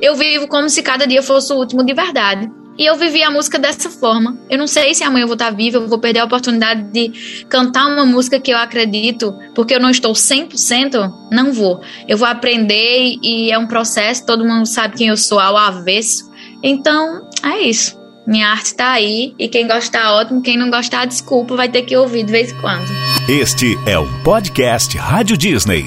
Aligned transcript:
Eu 0.00 0.14
vivo 0.14 0.46
como 0.46 0.68
se 0.68 0.82
cada 0.82 1.06
dia 1.06 1.22
fosse 1.22 1.52
o 1.52 1.56
último 1.56 1.84
de 1.84 1.94
verdade. 1.94 2.50
E 2.78 2.84
eu 2.84 2.96
vivi 2.96 3.22
a 3.22 3.30
música 3.30 3.58
dessa 3.58 3.88
forma. 3.88 4.38
Eu 4.50 4.58
não 4.58 4.66
sei 4.66 4.94
se 4.94 5.02
amanhã 5.02 5.24
eu 5.24 5.28
vou 5.28 5.34
estar 5.34 5.50
viva, 5.50 5.78
eu 5.78 5.88
vou 5.88 5.98
perder 5.98 6.20
a 6.20 6.24
oportunidade 6.24 6.82
de 6.92 7.44
cantar 7.48 7.86
uma 7.86 8.04
música 8.04 8.38
que 8.38 8.50
eu 8.50 8.58
acredito, 8.58 9.34
porque 9.54 9.74
eu 9.74 9.80
não 9.80 9.88
estou 9.88 10.12
100%, 10.12 11.10
não 11.32 11.52
vou. 11.52 11.80
Eu 12.06 12.18
vou 12.18 12.28
aprender 12.28 13.16
e 13.22 13.50
é 13.50 13.58
um 13.58 13.66
processo, 13.66 14.26
todo 14.26 14.44
mundo 14.44 14.66
sabe 14.66 14.96
quem 14.96 15.08
eu 15.08 15.16
sou 15.16 15.40
ao 15.40 15.56
avesso. 15.56 16.30
Então, 16.62 17.28
é 17.42 17.60
isso. 17.62 17.98
Minha 18.26 18.48
arte 18.48 18.66
está 18.66 18.92
aí 18.92 19.34
e 19.38 19.48
quem 19.48 19.66
gostar, 19.66 20.12
ótimo. 20.12 20.42
Quem 20.42 20.58
não 20.58 20.68
gostar, 20.68 21.06
desculpa, 21.06 21.56
vai 21.56 21.68
ter 21.68 21.82
que 21.82 21.96
ouvir 21.96 22.24
de 22.24 22.32
vez 22.32 22.52
em 22.52 22.60
quando. 22.60 22.86
Este 23.28 23.78
é 23.86 23.98
o 23.98 24.06
podcast 24.22 24.98
Rádio 24.98 25.36
Disney. 25.38 25.86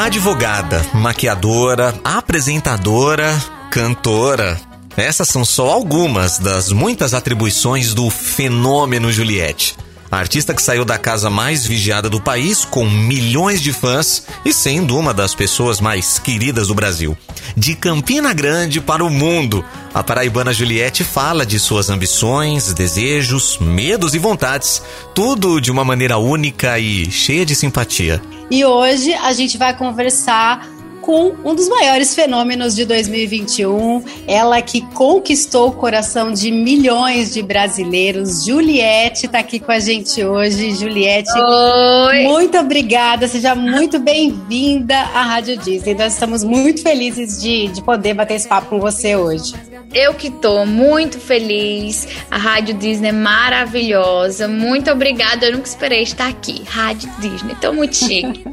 Advogada, 0.00 0.80
maquiadora, 0.94 1.92
apresentadora 2.04 3.36
cantora. 3.68 4.56
Essas 4.96 5.26
são 5.26 5.44
só 5.44 5.70
algumas 5.70 6.38
das 6.38 6.70
muitas 6.70 7.14
atribuições 7.14 7.92
do 7.94 8.08
fenômeno 8.08 9.10
Juliette. 9.10 9.74
A 10.08 10.16
artista 10.16 10.54
que 10.54 10.62
saiu 10.62 10.84
da 10.84 10.98
casa 10.98 11.28
mais 11.28 11.66
vigiada 11.66 12.08
do 12.08 12.20
país, 12.20 12.64
com 12.64 12.88
milhões 12.88 13.60
de 13.60 13.72
fãs 13.72 14.22
e 14.44 14.52
sendo 14.52 14.96
uma 14.96 15.12
das 15.12 15.34
pessoas 15.34 15.80
mais 15.80 16.16
queridas 16.20 16.68
do 16.68 16.76
Brasil. 16.76 17.18
De 17.56 17.74
Campina 17.74 18.32
Grande 18.32 18.80
para 18.80 19.04
o 19.04 19.10
mundo, 19.10 19.64
a 19.92 20.04
paraibana 20.04 20.52
Juliette 20.52 21.02
fala 21.02 21.44
de 21.44 21.58
suas 21.58 21.90
ambições, 21.90 22.72
desejos, 22.72 23.58
medos 23.60 24.14
e 24.14 24.18
vontades, 24.20 24.80
tudo 25.12 25.60
de 25.60 25.72
uma 25.72 25.84
maneira 25.84 26.18
única 26.18 26.78
e 26.78 27.10
cheia 27.10 27.44
de 27.44 27.56
simpatia. 27.56 28.22
E 28.50 28.64
hoje 28.64 29.12
a 29.14 29.32
gente 29.32 29.58
vai 29.58 29.76
conversar 29.76 30.66
com 31.08 31.34
um 31.42 31.54
dos 31.54 31.70
maiores 31.70 32.14
fenômenos 32.14 32.76
de 32.76 32.84
2021, 32.84 34.04
ela 34.26 34.60
que 34.60 34.82
conquistou 34.92 35.68
o 35.68 35.72
coração 35.72 36.30
de 36.30 36.50
milhões 36.50 37.32
de 37.32 37.42
brasileiros. 37.42 38.44
Juliette 38.44 39.24
está 39.24 39.38
aqui 39.38 39.58
com 39.58 39.72
a 39.72 39.80
gente 39.80 40.22
hoje. 40.22 40.74
Juliette, 40.74 41.30
Oi. 41.32 42.24
muito 42.24 42.58
obrigada, 42.58 43.26
seja 43.26 43.54
muito 43.54 43.98
bem-vinda 43.98 44.96
à 44.98 45.22
Rádio 45.22 45.56
Disney. 45.56 45.94
Nós 45.94 46.12
estamos 46.12 46.44
muito 46.44 46.82
felizes 46.82 47.40
de, 47.40 47.68
de 47.68 47.82
poder 47.82 48.12
bater 48.12 48.34
esse 48.34 48.46
papo 48.46 48.68
com 48.68 48.78
você 48.78 49.16
hoje. 49.16 49.54
Eu 49.92 50.14
que 50.14 50.30
tô 50.30 50.66
muito 50.66 51.18
feliz. 51.18 52.06
A 52.30 52.36
Rádio 52.36 52.74
Disney 52.74 53.08
é 53.08 53.12
maravilhosa. 53.12 54.46
Muito 54.46 54.90
obrigada. 54.90 55.46
Eu 55.46 55.52
nunca 55.52 55.68
esperei 55.68 56.02
estar 56.02 56.28
aqui. 56.28 56.62
Rádio 56.66 57.10
Disney. 57.18 57.54
Tô 57.60 57.72
muito 57.72 57.96
chique. 57.96 58.44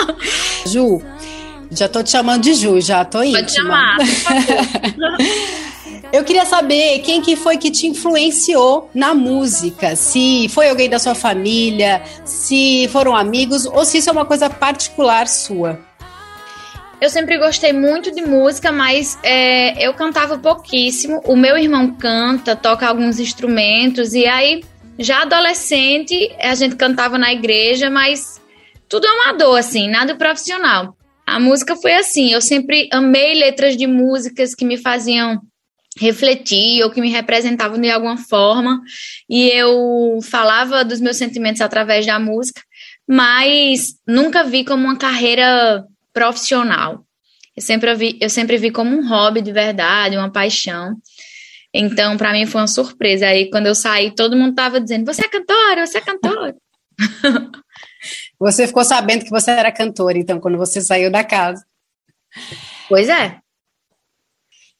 Ju, 0.66 1.02
já 1.70 1.88
tô 1.88 2.02
te 2.02 2.10
chamando 2.10 2.42
de 2.42 2.54
Ju, 2.54 2.80
já 2.80 3.04
tô 3.04 3.22
íntima. 3.22 3.40
Pode 3.40 3.52
chamar, 3.52 3.96
por 3.96 4.06
favor. 4.06 5.16
Eu 6.12 6.22
queria 6.22 6.44
saber 6.46 7.00
quem 7.00 7.20
que 7.20 7.34
foi 7.34 7.56
que 7.56 7.70
te 7.70 7.88
influenciou 7.88 8.88
na 8.94 9.14
música. 9.14 9.96
Se 9.96 10.48
foi 10.48 10.68
alguém 10.68 10.88
da 10.88 10.98
sua 10.98 11.14
família, 11.14 12.02
se 12.24 12.88
foram 12.92 13.16
amigos 13.16 13.66
ou 13.66 13.84
se 13.84 13.98
isso 13.98 14.10
é 14.10 14.12
uma 14.12 14.24
coisa 14.24 14.48
particular 14.48 15.26
sua. 15.26 15.80
Eu 17.00 17.10
sempre 17.10 17.36
gostei 17.38 17.72
muito 17.72 18.10
de 18.10 18.22
música, 18.22 18.72
mas 18.72 19.18
é, 19.22 19.86
eu 19.86 19.92
cantava 19.94 20.38
pouquíssimo. 20.38 21.20
O 21.26 21.36
meu 21.36 21.58
irmão 21.58 21.94
canta, 21.94 22.56
toca 22.56 22.86
alguns 22.86 23.18
instrumentos, 23.18 24.14
e 24.14 24.26
aí, 24.26 24.64
já 24.98 25.22
adolescente, 25.22 26.34
a 26.40 26.54
gente 26.54 26.76
cantava 26.76 27.18
na 27.18 27.32
igreja, 27.32 27.90
mas 27.90 28.40
tudo 28.88 29.06
amador, 29.06 29.58
assim, 29.58 29.88
nada 29.88 30.14
profissional. 30.14 30.96
A 31.26 31.40
música 31.40 31.74
foi 31.76 31.94
assim, 31.94 32.32
eu 32.32 32.40
sempre 32.40 32.88
amei 32.92 33.34
letras 33.34 33.76
de 33.76 33.86
músicas 33.86 34.54
que 34.54 34.64
me 34.64 34.78
faziam 34.78 35.40
refletir 35.98 36.82
ou 36.82 36.90
que 36.90 37.00
me 37.00 37.10
representavam 37.10 37.80
de 37.80 37.90
alguma 37.90 38.16
forma, 38.16 38.80
e 39.28 39.48
eu 39.48 40.18
falava 40.22 40.84
dos 40.84 41.00
meus 41.00 41.16
sentimentos 41.16 41.60
através 41.60 42.04
da 42.04 42.18
música, 42.18 42.60
mas 43.08 43.94
nunca 44.06 44.42
vi 44.42 44.64
como 44.64 44.84
uma 44.84 44.96
carreira 44.96 45.84
profissional. 46.14 47.04
Eu 47.54 47.62
sempre 47.62 47.94
vi, 47.94 48.18
eu 48.20 48.30
sempre 48.30 48.56
vi 48.56 48.70
como 48.70 48.96
um 48.96 49.06
hobby 49.06 49.42
de 49.42 49.52
verdade, 49.52 50.16
uma 50.16 50.32
paixão. 50.32 50.96
Então, 51.74 52.16
para 52.16 52.32
mim 52.32 52.46
foi 52.46 52.60
uma 52.60 52.66
surpresa. 52.68 53.26
Aí, 53.26 53.50
quando 53.50 53.66
eu 53.66 53.74
saí, 53.74 54.14
todo 54.14 54.36
mundo 54.36 54.54
tava 54.54 54.80
dizendo: 54.80 55.04
Você 55.04 55.26
é 55.26 55.28
cantora, 55.28 55.86
você 55.86 55.98
é 55.98 56.00
cantora. 56.00 56.56
Você 58.38 58.66
ficou 58.66 58.84
sabendo 58.84 59.24
que 59.24 59.30
você 59.30 59.50
era 59.50 59.72
cantora, 59.72 60.18
então, 60.18 60.38
quando 60.38 60.58
você 60.58 60.80
saiu 60.80 61.10
da 61.10 61.24
casa. 61.24 61.64
Pois 62.88 63.08
é. 63.08 63.38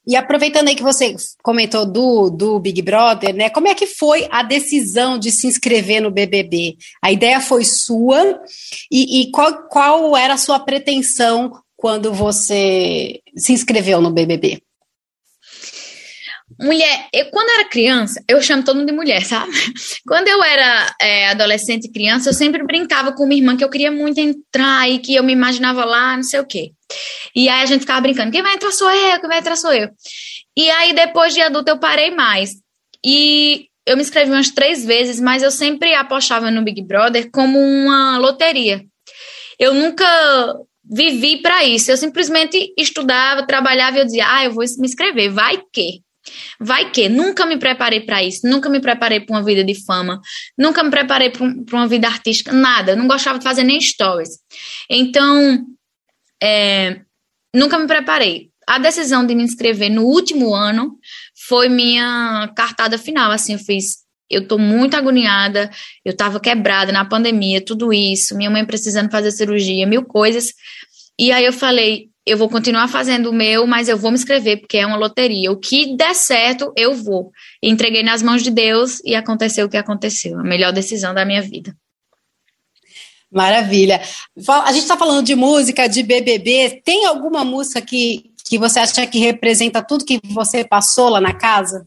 E 0.06 0.16
aproveitando 0.16 0.68
aí 0.68 0.74
que 0.74 0.82
você 0.82 1.14
comentou 1.42 1.86
do, 1.86 2.28
do 2.28 2.58
Big 2.60 2.82
Brother, 2.82 3.34
né? 3.34 3.48
Como 3.48 3.68
é 3.68 3.74
que 3.74 3.86
foi 3.86 4.28
a 4.30 4.42
decisão 4.42 5.18
de 5.18 5.30
se 5.30 5.46
inscrever 5.46 6.02
no 6.02 6.10
BBB? 6.10 6.76
A 7.02 7.10
ideia 7.10 7.40
foi 7.40 7.64
sua 7.64 8.40
e, 8.90 9.22
e 9.22 9.30
qual, 9.30 9.66
qual 9.68 10.16
era 10.16 10.34
a 10.34 10.38
sua 10.38 10.58
pretensão 10.58 11.52
quando 11.76 12.12
você 12.12 13.20
se 13.36 13.52
inscreveu 13.52 14.00
no 14.00 14.10
BBB? 14.10 14.62
Mulher, 16.60 17.08
eu, 17.12 17.26
quando 17.30 17.48
era 17.48 17.68
criança, 17.68 18.22
eu 18.28 18.40
chamo 18.40 18.62
todo 18.62 18.76
mundo 18.76 18.86
de 18.86 18.92
mulher, 18.92 19.24
sabe? 19.24 19.50
Quando 20.06 20.28
eu 20.28 20.42
era 20.44 20.94
é, 21.00 21.28
adolescente 21.30 21.86
e 21.86 21.92
criança, 21.92 22.28
eu 22.28 22.34
sempre 22.34 22.62
brincava 22.62 23.12
com 23.12 23.26
minha 23.26 23.40
irmã 23.40 23.56
que 23.56 23.64
eu 23.64 23.70
queria 23.70 23.90
muito 23.90 24.18
entrar 24.18 24.88
e 24.88 24.98
que 24.98 25.14
eu 25.14 25.24
me 25.24 25.32
imaginava 25.32 25.84
lá, 25.84 26.14
não 26.14 26.22
sei 26.22 26.38
o 26.40 26.46
quê. 26.46 26.70
E 27.34 27.48
aí 27.48 27.62
a 27.62 27.66
gente 27.66 27.80
ficava 27.80 28.00
brincando: 28.02 28.30
quem 28.30 28.42
vai 28.42 28.54
entrar 28.54 28.70
sou 28.70 28.90
eu, 28.90 29.20
quem 29.20 29.28
vai 29.28 29.38
entrar 29.38 29.56
sou 29.56 29.72
eu. 29.72 29.88
E 30.56 30.70
aí 30.70 30.92
depois 30.92 31.34
de 31.34 31.40
adulta 31.40 31.72
eu 31.72 31.78
parei 31.78 32.10
mais. 32.10 32.50
E 33.04 33.66
eu 33.86 33.96
me 33.96 34.02
inscrevi 34.02 34.30
umas 34.30 34.50
três 34.50 34.84
vezes, 34.84 35.20
mas 35.20 35.42
eu 35.42 35.50
sempre 35.50 35.94
apostava 35.94 36.50
no 36.50 36.62
Big 36.62 36.82
Brother 36.82 37.30
como 37.32 37.58
uma 37.58 38.18
loteria. 38.18 38.84
Eu 39.58 39.74
nunca 39.74 40.06
vivi 40.84 41.42
para 41.42 41.64
isso. 41.64 41.90
Eu 41.90 41.96
simplesmente 41.96 42.72
estudava, 42.78 43.46
trabalhava 43.46 43.96
e 43.96 44.00
eu 44.00 44.04
dizia: 44.04 44.26
ah, 44.28 44.44
eu 44.44 44.52
vou 44.52 44.64
me 44.78 44.86
inscrever, 44.86 45.30
vai 45.30 45.60
que. 45.72 46.04
Vai 46.58 46.90
que 46.90 47.08
nunca 47.08 47.44
me 47.44 47.58
preparei 47.58 48.00
para 48.00 48.22
isso, 48.22 48.46
nunca 48.48 48.68
me 48.68 48.80
preparei 48.80 49.20
para 49.20 49.36
uma 49.36 49.44
vida 49.44 49.62
de 49.62 49.74
fama, 49.84 50.20
nunca 50.56 50.82
me 50.82 50.90
preparei 50.90 51.30
para 51.30 51.44
um, 51.44 51.64
uma 51.72 51.86
vida 51.86 52.06
artística, 52.06 52.52
nada. 52.52 52.96
Não 52.96 53.06
gostava 53.06 53.38
de 53.38 53.44
fazer 53.44 53.64
nem 53.64 53.80
stories. 53.80 54.38
Então, 54.88 55.64
é, 56.42 57.00
nunca 57.54 57.78
me 57.78 57.86
preparei. 57.86 58.50
A 58.66 58.78
decisão 58.78 59.26
de 59.26 59.34
me 59.34 59.42
inscrever 59.42 59.90
no 59.90 60.04
último 60.04 60.54
ano 60.54 60.98
foi 61.46 61.68
minha 61.68 62.50
cartada 62.56 62.96
final. 62.96 63.30
Assim, 63.30 63.54
eu 63.54 63.58
fiz. 63.58 64.02
Eu 64.30 64.48
tô 64.48 64.56
muito 64.56 64.96
agoniada, 64.96 65.70
eu 66.02 66.16
tava 66.16 66.40
quebrada 66.40 66.90
na 66.90 67.04
pandemia, 67.04 67.62
tudo 67.62 67.92
isso, 67.92 68.34
minha 68.34 68.50
mãe 68.50 68.64
precisando 68.64 69.10
fazer 69.10 69.30
cirurgia, 69.30 69.86
mil 69.86 70.02
coisas. 70.02 70.54
E 71.18 71.30
aí 71.30 71.44
eu 71.44 71.52
falei, 71.52 72.08
eu 72.26 72.38
vou 72.38 72.48
continuar 72.48 72.88
fazendo 72.88 73.28
o 73.30 73.32
meu, 73.32 73.66
mas 73.66 73.88
eu 73.88 73.98
vou 73.98 74.10
me 74.10 74.16
inscrever, 74.16 74.60
porque 74.60 74.78
é 74.78 74.86
uma 74.86 74.96
loteria. 74.96 75.52
O 75.52 75.58
que 75.58 75.94
der 75.94 76.14
certo, 76.14 76.72
eu 76.74 76.94
vou. 76.94 77.30
E 77.62 77.68
entreguei 77.68 78.02
nas 78.02 78.22
mãos 78.22 78.42
de 78.42 78.50
Deus 78.50 79.00
e 79.04 79.14
aconteceu 79.14 79.66
o 79.66 79.68
que 79.68 79.76
aconteceu. 79.76 80.38
A 80.38 80.42
melhor 80.42 80.72
decisão 80.72 81.12
da 81.12 81.24
minha 81.24 81.42
vida. 81.42 81.76
Maravilha. 83.30 84.00
A 84.48 84.72
gente 84.72 84.84
está 84.84 84.96
falando 84.96 85.26
de 85.26 85.34
música, 85.34 85.86
de 85.86 86.02
BBB. 86.02 86.80
Tem 86.84 87.04
alguma 87.04 87.44
música 87.44 87.82
que, 87.82 88.30
que 88.48 88.58
você 88.58 88.78
acha 88.78 89.06
que 89.06 89.18
representa 89.18 89.82
tudo 89.82 90.04
que 90.04 90.18
você 90.24 90.64
passou 90.64 91.10
lá 91.10 91.20
na 91.20 91.34
casa? 91.34 91.86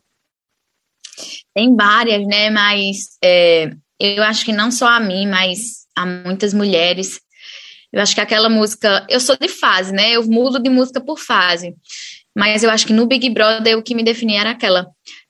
Tem 1.56 1.76
várias, 1.76 2.28
né? 2.28 2.52
Mas 2.52 3.18
é, 3.24 3.72
eu 4.00 4.22
acho 4.24 4.46
que 4.46 4.52
não 4.52 4.70
só 4.70 4.88
a 4.88 5.00
mim, 5.00 5.26
mas 5.26 5.88
a 5.96 6.06
muitas 6.06 6.54
mulheres 6.54 7.20
eu 7.92 8.02
acho 8.02 8.14
que 8.14 8.22
aquela 8.22 8.50
música. 8.50 9.06
Eu 9.10 9.20
sou 9.20 9.38
de 9.38 9.48
fase, 9.48 9.94
né? 9.94 10.12
Eu 10.12 10.24
mudo 10.26 10.60
de 10.60 10.70
música 10.70 11.00
por 11.02 11.20
fase. 11.20 11.76
Mas 12.36 12.64
eu 12.64 12.70
acho 12.70 12.86
que 12.86 12.94
no 12.94 13.08
Big 13.08 13.30
Brother 13.30 13.78
o 13.78 13.84
que 13.84 13.96
me 13.96 14.04
definia 14.04 14.42
era 14.42 14.52
aquela. 14.52 14.88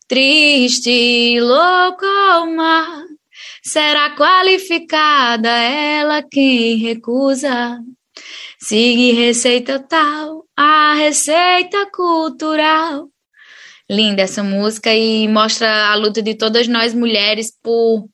Triste, 0.08 1.40
louco 1.40 2.06
mar, 2.56 3.04
será 3.64 4.16
qualificada 4.16 5.50
ela 5.50 6.24
quem 6.24 6.78
recusa. 6.78 7.80
Sigue 8.60 9.12
receita 9.14 9.80
tal, 9.80 10.46
a 10.56 10.94
receita 10.96 11.90
cultural. 11.92 13.10
Linda 13.90 14.24
essa 14.24 14.44
música 14.44 14.94
e 14.94 15.28
mostra 15.28 15.92
a 15.92 15.96
luta 15.96 16.22
de 16.22 16.36
todas 16.36 16.68
nós 16.68 16.94
mulheres 16.94 17.52
por, 17.62 18.10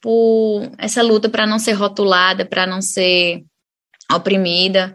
por 0.00 0.70
essa 0.78 1.02
luta 1.02 1.28
para 1.28 1.46
não 1.46 1.58
ser 1.58 1.72
rotulada, 1.72 2.44
para 2.44 2.66
não 2.66 2.80
ser 2.80 3.44
oprimida. 4.12 4.94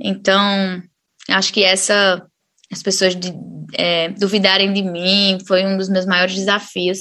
Então, 0.00 0.82
acho 1.28 1.52
que 1.52 1.62
essa 1.62 2.26
as 2.72 2.82
pessoas 2.82 3.14
de, 3.14 3.34
é, 3.74 4.08
duvidarem 4.08 4.72
de 4.72 4.82
mim 4.82 5.38
foi 5.46 5.64
um 5.66 5.76
dos 5.76 5.90
meus 5.90 6.06
maiores 6.06 6.34
desafios. 6.34 7.00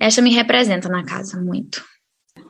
Essa 0.00 0.22
me 0.22 0.32
representa 0.32 0.88
na 0.88 1.04
casa 1.04 1.40
muito. 1.40 1.84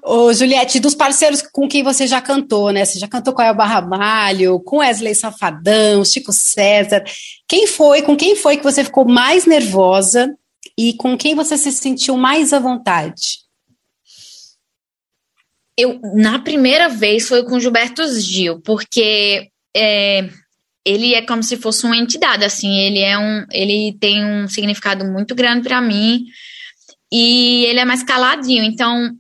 Ô, 0.03 0.33
Juliette, 0.35 0.81
dos 0.81 0.95
parceiros 0.95 1.43
com 1.51 1.67
quem 1.67 1.83
você 1.83 2.07
já 2.07 2.21
cantou, 2.21 2.71
né? 2.71 2.85
Você 2.85 2.99
já 2.99 3.09
cantou 3.09 3.33
com 3.33 3.41
Elba 3.41 3.65
Ramalho, 3.65 4.61
com 4.61 4.79
Wesley 4.79 5.15
Safadão, 5.15 6.05
Chico 6.05 6.31
César. 6.31 7.03
Quem 7.49 7.67
foi, 7.67 8.03
com 8.03 8.15
quem 8.15 8.37
foi 8.37 8.59
que 8.59 8.63
você 8.63 8.85
ficou 8.85 9.07
mais 9.07 9.47
nervosa 9.47 10.35
e 10.79 10.93
com 10.95 11.17
quem 11.17 11.35
você 11.35 11.57
se 11.57 11.73
sentiu 11.73 12.19
mais 12.19 12.53
à 12.53 12.59
vontade? 12.59 13.44
Eu, 15.77 16.01
na 16.15 16.39
primeira 16.39 16.89
vez, 16.89 17.27
foi 17.27 17.43
com 17.45 17.59
Gilberto 17.59 18.07
Gil, 18.21 18.61
porque 18.61 19.49
é, 19.77 20.29
ele 20.85 21.15
é 21.15 21.23
como 21.23 21.43
se 21.43 21.57
fosse 21.57 21.85
uma 21.87 21.97
entidade, 21.97 22.45
assim, 22.45 22.79
ele 22.79 23.01
é 23.01 23.19
um, 23.19 23.45
ele 23.51 23.97
tem 23.99 24.25
um 24.25 24.47
significado 24.47 25.05
muito 25.05 25.35
grande 25.35 25.67
para 25.67 25.81
mim 25.81 26.27
e 27.11 27.65
ele 27.65 27.81
é 27.81 27.85
mais 27.85 28.03
caladinho, 28.03 28.63
então 28.63 29.11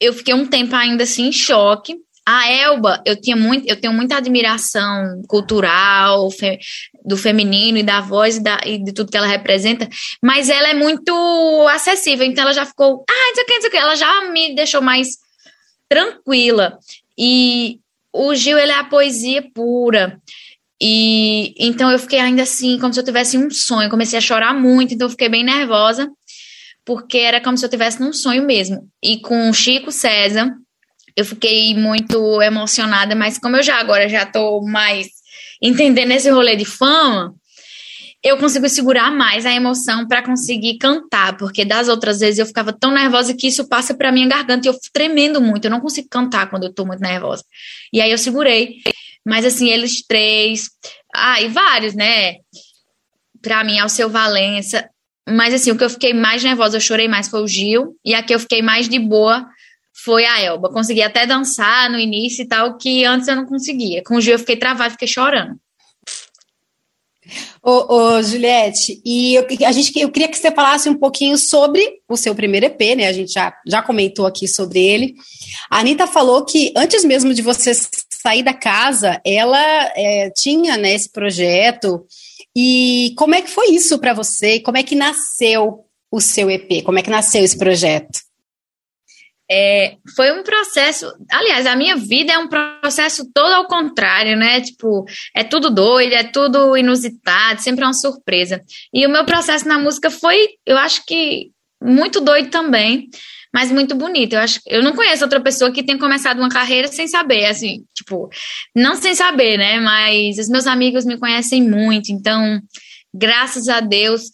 eu 0.00 0.12
fiquei 0.12 0.34
um 0.34 0.46
tempo 0.46 0.74
ainda 0.76 1.04
assim 1.04 1.28
em 1.28 1.32
choque. 1.32 1.96
A 2.26 2.48
Elba, 2.50 3.02
eu 3.06 3.18
tinha 3.20 3.34
muito, 3.34 3.66
eu 3.68 3.80
tenho 3.80 3.94
muita 3.94 4.16
admiração 4.16 5.22
cultural 5.26 6.30
fe, 6.30 6.58
do 7.04 7.16
feminino 7.16 7.78
e 7.78 7.82
da 7.82 8.00
voz 8.00 8.36
e, 8.36 8.42
da, 8.42 8.60
e, 8.64 8.78
de 8.78 8.92
tudo 8.92 9.10
que 9.10 9.16
ela 9.16 9.26
representa, 9.26 9.88
mas 10.22 10.50
ela 10.50 10.68
é 10.68 10.74
muito 10.74 11.66
acessível, 11.70 12.26
então 12.26 12.42
ela 12.42 12.52
já 12.52 12.66
ficou, 12.66 13.04
ah, 13.08 13.28
não 13.28 13.34
sei 13.34 13.44
que, 13.44 13.70
que, 13.70 13.76
ela 13.76 13.96
já 13.96 14.30
me 14.30 14.54
deixou 14.54 14.82
mais 14.82 15.08
tranquila. 15.90 16.78
E 17.18 17.80
o 18.12 18.34
Gil, 18.34 18.56
ele 18.56 18.72
é 18.72 18.78
a 18.78 18.84
poesia 18.84 19.44
pura. 19.52 20.18
E 20.80 21.52
então 21.58 21.90
eu 21.90 21.98
fiquei 21.98 22.20
ainda 22.20 22.42
assim, 22.42 22.78
como 22.78 22.94
se 22.94 23.00
eu 23.00 23.04
tivesse 23.04 23.36
um 23.36 23.50
sonho. 23.50 23.90
Comecei 23.90 24.18
a 24.18 24.22
chorar 24.22 24.54
muito, 24.54 24.94
então 24.94 25.06
eu 25.06 25.10
fiquei 25.10 25.28
bem 25.28 25.44
nervosa 25.44 26.08
porque 26.84 27.18
era 27.18 27.40
como 27.40 27.56
se 27.56 27.64
eu 27.64 27.68
tivesse 27.68 28.00
num 28.00 28.12
sonho 28.12 28.44
mesmo. 28.44 28.88
E 29.02 29.20
com 29.20 29.50
o 29.50 29.54
Chico 29.54 29.92
César, 29.92 30.52
eu 31.16 31.24
fiquei 31.24 31.74
muito 31.74 32.40
emocionada, 32.42 33.14
mas 33.14 33.38
como 33.38 33.56
eu 33.56 33.62
já 33.62 33.76
agora 33.76 34.08
já 34.08 34.24
tô 34.26 34.62
mais 34.62 35.06
entendendo 35.62 36.12
esse 36.12 36.30
rolê 36.30 36.56
de 36.56 36.64
fama, 36.64 37.34
eu 38.22 38.36
consigo 38.36 38.68
segurar 38.68 39.10
mais 39.10 39.46
a 39.46 39.52
emoção 39.52 40.06
para 40.06 40.22
conseguir 40.22 40.76
cantar, 40.78 41.36
porque 41.36 41.64
das 41.64 41.88
outras 41.88 42.20
vezes 42.20 42.38
eu 42.38 42.46
ficava 42.46 42.72
tão 42.72 42.92
nervosa 42.92 43.34
que 43.34 43.46
isso 43.46 43.66
passa 43.66 43.94
para 43.94 44.12
minha 44.12 44.28
garganta 44.28 44.66
e 44.66 44.70
eu 44.70 44.76
tremendo 44.92 45.40
muito, 45.40 45.64
eu 45.64 45.70
não 45.70 45.80
consigo 45.80 46.08
cantar 46.08 46.50
quando 46.50 46.64
eu 46.64 46.72
tô 46.72 46.84
muito 46.84 47.00
nervosa. 47.00 47.42
E 47.92 48.00
aí 48.00 48.10
eu 48.10 48.18
segurei. 48.18 48.76
Mas 49.24 49.44
assim, 49.44 49.70
eles 49.70 50.02
três, 50.06 50.70
ah, 51.14 51.40
e 51.40 51.48
vários, 51.48 51.94
né? 51.94 52.36
Para 53.42 53.64
mim, 53.64 53.78
Alceu 53.78 54.08
Valença, 54.08 54.88
mas 55.28 55.54
assim, 55.54 55.70
o 55.70 55.78
que 55.78 55.84
eu 55.84 55.90
fiquei 55.90 56.12
mais 56.12 56.42
nervosa, 56.42 56.76
eu 56.76 56.80
chorei 56.80 57.08
mais 57.08 57.28
foi 57.28 57.42
o 57.42 57.46
Gil, 57.46 57.96
e 58.04 58.14
a 58.14 58.22
que 58.22 58.34
eu 58.34 58.40
fiquei 58.40 58.62
mais 58.62 58.88
de 58.88 58.98
boa 58.98 59.46
foi 60.04 60.24
a 60.24 60.40
Elba. 60.40 60.70
Consegui 60.70 61.02
até 61.02 61.26
dançar 61.26 61.90
no 61.90 61.98
início 61.98 62.42
e 62.42 62.48
tal, 62.48 62.76
que 62.76 63.04
antes 63.04 63.28
eu 63.28 63.36
não 63.36 63.46
conseguia. 63.46 64.02
Com 64.04 64.16
o 64.16 64.20
Gil 64.20 64.34
eu 64.34 64.38
fiquei 64.38 64.56
travada, 64.56 64.90
fiquei 64.90 65.08
chorando. 65.08 65.58
Ô, 67.62 67.94
ô, 67.94 68.22
Juliette, 68.22 69.00
e 69.04 69.34
eu, 69.34 69.46
a 69.66 69.72
gente, 69.72 69.98
eu 69.98 70.10
queria 70.10 70.28
que 70.28 70.36
você 70.36 70.50
falasse 70.50 70.88
um 70.88 70.98
pouquinho 70.98 71.36
sobre 71.36 71.82
o 72.08 72.16
seu 72.16 72.34
primeiro 72.34 72.66
EP, 72.66 72.96
né? 72.96 73.06
A 73.06 73.12
gente 73.12 73.32
já, 73.32 73.54
já 73.66 73.82
comentou 73.82 74.26
aqui 74.26 74.48
sobre 74.48 74.80
ele. 74.80 75.14
A 75.70 75.80
Anitta 75.80 76.06
falou 76.06 76.44
que 76.44 76.72
antes 76.76 77.04
mesmo 77.04 77.34
de 77.34 77.42
você 77.42 77.72
sair 77.74 78.42
da 78.42 78.54
casa, 78.54 79.20
ela 79.24 79.62
é, 79.96 80.30
tinha 80.30 80.76
né, 80.76 80.94
esse 80.94 81.10
projeto 81.10 82.04
e 82.56 83.14
como 83.16 83.34
é 83.34 83.42
que 83.42 83.50
foi 83.50 83.70
isso 83.70 83.98
para 83.98 84.12
você? 84.12 84.60
Como 84.60 84.76
é 84.76 84.82
que 84.82 84.94
nasceu 84.94 85.84
o 86.10 86.20
seu 86.20 86.50
EP? 86.50 86.82
Como 86.84 86.98
é 86.98 87.02
que 87.02 87.10
nasceu 87.10 87.44
esse 87.44 87.56
projeto? 87.56 88.29
É, 89.50 89.96
foi 90.14 90.30
um 90.32 90.42
processo. 90.42 91.12
Aliás, 91.30 91.66
a 91.66 91.74
minha 91.74 91.96
vida 91.96 92.32
é 92.32 92.38
um 92.38 92.48
processo 92.48 93.28
todo 93.34 93.52
ao 93.52 93.66
contrário, 93.66 94.36
né? 94.36 94.60
Tipo, 94.60 95.04
é 95.34 95.42
tudo 95.42 95.70
doido, 95.70 96.12
é 96.12 96.22
tudo 96.22 96.76
inusitado, 96.76 97.60
sempre 97.60 97.82
é 97.82 97.86
uma 97.86 97.92
surpresa. 97.92 98.60
E 98.94 99.04
o 99.06 99.10
meu 99.10 99.24
processo 99.24 99.66
na 99.66 99.78
música 99.78 100.10
foi, 100.10 100.50
eu 100.64 100.78
acho 100.78 101.04
que, 101.04 101.50
muito 101.82 102.20
doido 102.20 102.50
também 102.50 103.08
mas 103.52 103.70
muito 103.70 103.94
bonito. 103.94 104.34
Eu 104.34 104.40
acho, 104.40 104.60
eu 104.66 104.82
não 104.82 104.94
conheço 104.94 105.24
outra 105.24 105.40
pessoa 105.40 105.72
que 105.72 105.82
tenha 105.82 105.98
começado 105.98 106.38
uma 106.38 106.48
carreira 106.48 106.88
sem 106.88 107.08
saber, 107.08 107.46
assim, 107.46 107.84
tipo, 107.94 108.28
não 108.74 108.96
sem 108.96 109.14
saber, 109.14 109.58
né? 109.58 109.80
Mas 109.80 110.38
os 110.38 110.48
meus 110.48 110.66
amigos 110.66 111.04
me 111.04 111.18
conhecem 111.18 111.62
muito, 111.62 112.10
então, 112.12 112.60
graças 113.12 113.68
a 113.68 113.80
Deus, 113.80 114.30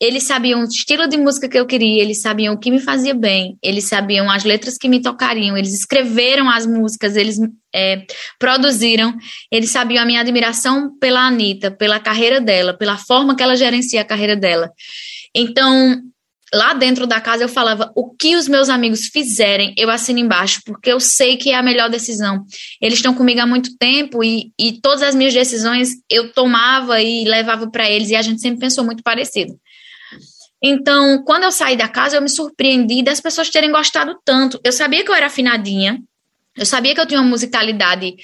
eles 0.00 0.24
sabiam 0.24 0.60
o 0.60 0.64
estilo 0.64 1.08
de 1.08 1.16
música 1.16 1.48
que 1.48 1.58
eu 1.58 1.66
queria, 1.66 2.00
eles 2.00 2.20
sabiam 2.20 2.54
o 2.54 2.58
que 2.58 2.70
me 2.70 2.78
fazia 2.78 3.14
bem, 3.14 3.58
eles 3.62 3.84
sabiam 3.84 4.30
as 4.30 4.44
letras 4.44 4.78
que 4.78 4.88
me 4.88 5.02
tocariam, 5.02 5.56
eles 5.56 5.74
escreveram 5.74 6.48
as 6.48 6.66
músicas, 6.66 7.16
eles 7.16 7.38
é, 7.74 8.04
produziram, 8.38 9.16
eles 9.50 9.70
sabiam 9.70 10.02
a 10.02 10.06
minha 10.06 10.20
admiração 10.20 10.96
pela 11.00 11.26
Anitta, 11.26 11.70
pela 11.70 11.98
carreira 11.98 12.40
dela, 12.40 12.76
pela 12.76 12.96
forma 12.96 13.34
que 13.34 13.42
ela 13.42 13.56
gerencia 13.56 14.00
a 14.00 14.04
carreira 14.04 14.36
dela. 14.36 14.70
Então, 15.34 16.00
lá 16.54 16.74
dentro 16.74 17.06
da 17.06 17.20
casa 17.20 17.42
eu 17.42 17.48
falava 17.48 17.92
o 17.96 18.10
que 18.14 18.36
os 18.36 18.46
meus 18.46 18.68
amigos 18.68 19.06
fizerem, 19.12 19.74
eu 19.76 19.90
assino 19.90 20.20
embaixo, 20.20 20.60
porque 20.64 20.92
eu 20.92 21.00
sei 21.00 21.36
que 21.36 21.50
é 21.50 21.56
a 21.56 21.62
melhor 21.62 21.90
decisão. 21.90 22.44
Eles 22.80 22.98
estão 22.98 23.14
comigo 23.14 23.40
há 23.40 23.46
muito 23.46 23.76
tempo 23.76 24.22
e, 24.22 24.52
e 24.58 24.80
todas 24.80 25.02
as 25.02 25.14
minhas 25.16 25.34
decisões 25.34 25.90
eu 26.08 26.32
tomava 26.32 27.02
e 27.02 27.24
levava 27.24 27.68
para 27.68 27.90
eles 27.90 28.10
e 28.10 28.16
a 28.16 28.22
gente 28.22 28.40
sempre 28.40 28.60
pensou 28.60 28.84
muito 28.84 29.02
parecido. 29.02 29.58
Então, 30.62 31.22
quando 31.24 31.44
eu 31.44 31.52
saí 31.52 31.76
da 31.76 31.88
casa, 31.88 32.16
eu 32.16 32.22
me 32.22 32.28
surpreendi 32.28 33.02
das 33.02 33.20
pessoas 33.20 33.50
terem 33.50 33.70
gostado 33.70 34.18
tanto. 34.24 34.60
Eu 34.64 34.72
sabia 34.72 35.04
que 35.04 35.10
eu 35.10 35.14
era 35.14 35.26
afinadinha, 35.26 36.00
eu 36.56 36.66
sabia 36.66 36.94
que 36.94 37.00
eu 37.00 37.06
tinha 37.06 37.20
uma 37.20 37.28
musicalidade 37.28 38.16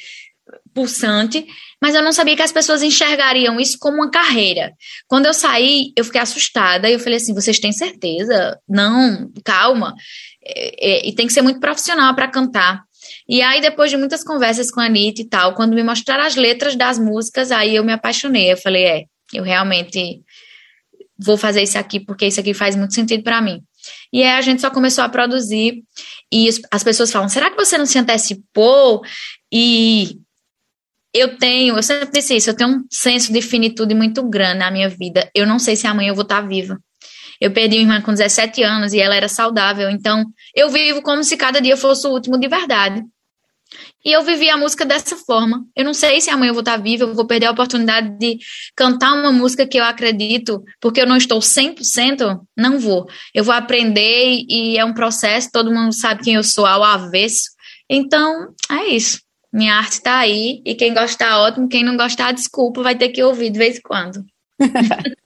pulsante, 0.75 1.46
mas 1.81 1.94
eu 1.94 2.02
não 2.02 2.12
sabia 2.12 2.34
que 2.34 2.42
as 2.42 2.52
pessoas 2.52 2.82
enxergariam 2.82 3.60
isso 3.60 3.78
como 3.78 3.98
uma 3.98 4.10
carreira. 4.10 4.72
Quando 5.06 5.26
eu 5.26 5.32
saí, 5.32 5.92
eu 5.96 6.04
fiquei 6.04 6.20
assustada 6.20 6.88
e 6.88 6.94
eu 6.94 6.98
falei 6.98 7.16
assim: 7.16 7.32
vocês 7.32 7.58
têm 7.58 7.72
certeza? 7.72 8.58
Não, 8.69 9.31
calma. 9.44 9.94
É, 10.44 10.90
é, 10.90 11.08
e 11.08 11.14
tem 11.14 11.26
que 11.26 11.32
ser 11.32 11.42
muito 11.42 11.60
profissional 11.60 12.14
para 12.14 12.28
cantar. 12.28 12.82
E 13.28 13.40
aí, 13.42 13.60
depois 13.60 13.90
de 13.90 13.96
muitas 13.96 14.25
conversas 14.25 14.70
com 14.70 14.81
a 14.81 14.86
Anitta 14.86 15.22
e 15.22 15.28
tal, 15.28 15.54
quando 15.54 15.75
me 15.75 15.82
mostraram 15.82 16.25
as 16.25 16.36
letras 16.36 16.75
das 16.75 16.98
músicas, 16.98 17.52
aí 17.52 17.76
eu 17.76 17.84
me 17.84 17.92
apaixonei. 17.92 18.52
Eu 18.52 18.56
falei: 18.56 18.84
é, 18.84 19.04
eu 19.32 19.44
realmente 19.44 20.22
vou 21.19 21.37
fazer 21.37 21.62
isso 21.62 21.78
aqui 21.78 22.00
porque 22.00 22.26
isso 22.26 22.40
aqui 22.40 22.55
faz 22.55 22.76
muito 22.76 22.94
sentido 22.94 23.22
para 23.22 23.40
mim. 23.40 23.62
E 24.12 24.22
aí 24.22 24.38
a 24.38 24.40
gente 24.40 24.61
só 24.61 24.70
começou 24.70 25.05
a 25.05 25.08
produzir 25.08 25.82
e 26.32 26.49
as 26.70 26.82
pessoas 26.82 27.11
falam: 27.12 27.28
será 27.28 27.50
que 27.50 27.56
você 27.56 27.76
não 27.76 27.87
se 27.87 27.99
antecipou 27.99 29.02
e 29.52 30.19
eu 31.14 31.38
tenho, 31.38 31.76
eu 31.76 31.82
sempre 31.82 32.08
disse 32.11 32.34
isso, 32.34 32.50
eu 32.50 32.56
tenho 32.56 32.70
um 32.70 32.84
senso 32.91 33.32
de 33.32 33.41
finitude 33.41 33.94
muito 33.94 34.29
grande 34.29 34.58
na 34.58 34.70
minha 34.70 34.88
vida. 34.88 35.31
Eu 35.32 35.46
não 35.46 35.60
sei 35.60 35.77
se 35.77 35.86
amanhã 35.86 36.10
eu 36.10 36.15
vou 36.15 36.24
estar 36.24 36.41
viva. 36.41 36.77
Eu 37.41 37.53
perdi 37.53 37.77
minha 37.77 37.82
irmã 37.82 38.00
com 38.00 38.12
17 38.12 38.62
anos 38.62 38.93
e 38.93 39.00
ela 39.00 39.15
era 39.15 39.29
saudável, 39.29 39.91
então 39.91 40.24
eu 40.55 40.69
vivo 40.70 41.03
como 41.03 41.22
se 41.22 41.36
cada 41.36 41.60
dia 41.60 41.77
fosse 41.77 42.06
o 42.06 42.10
último 42.10 42.38
de 42.38 42.48
verdade. 42.48 43.03
E 44.05 44.13
eu 44.13 44.23
vivi 44.23 44.51
a 44.51 44.56
música 44.56 44.84
dessa 44.84 45.17
forma. 45.17 45.65
Eu 45.75 45.84
não 45.84 45.94
sei 45.94 46.20
se 46.20 46.29
amanhã 46.29 46.51
eu 46.51 46.55
vou 46.55 46.61
estar 46.61 46.77
viva, 46.77 47.05
eu 47.05 47.15
vou 47.15 47.27
perder 47.27 47.46
a 47.46 47.53
oportunidade 47.53 48.19
de 48.19 48.39
cantar 48.77 49.15
uma 49.15 49.32
música 49.32 49.67
que 49.67 49.79
eu 49.79 49.84
acredito, 49.84 50.63
porque 50.81 51.01
eu 51.01 51.06
não 51.06 51.17
estou 51.17 51.39
100%, 51.39 52.41
não 52.56 52.79
vou. 52.79 53.06
Eu 53.34 53.43
vou 53.43 53.55
aprender 53.55 54.44
e 54.49 54.77
é 54.77 54.84
um 54.84 54.93
processo, 54.93 55.51
todo 55.51 55.73
mundo 55.73 55.94
sabe 55.94 56.23
quem 56.23 56.34
eu 56.34 56.44
sou 56.44 56.67
ao 56.67 56.84
avesso. 56.84 57.44
Então, 57.89 58.55
é 58.70 58.89
isso. 58.89 59.20
Minha 59.51 59.77
arte 59.77 59.93
está 59.93 60.19
aí 60.19 60.61
e 60.67 60.75
quem 60.75 60.93
gostar, 60.93 61.39
ótimo. 61.39 61.69
Quem 61.69 61.84
não 61.84 61.96
gostar, 61.96 62.32
desculpa, 62.32 62.82
vai 62.82 62.96
ter 62.96 63.08
que 63.11 63.23
ouvir 63.23 63.51
de 63.51 63.58
vez 63.58 63.79
em 63.79 63.82
quando. 63.82 64.25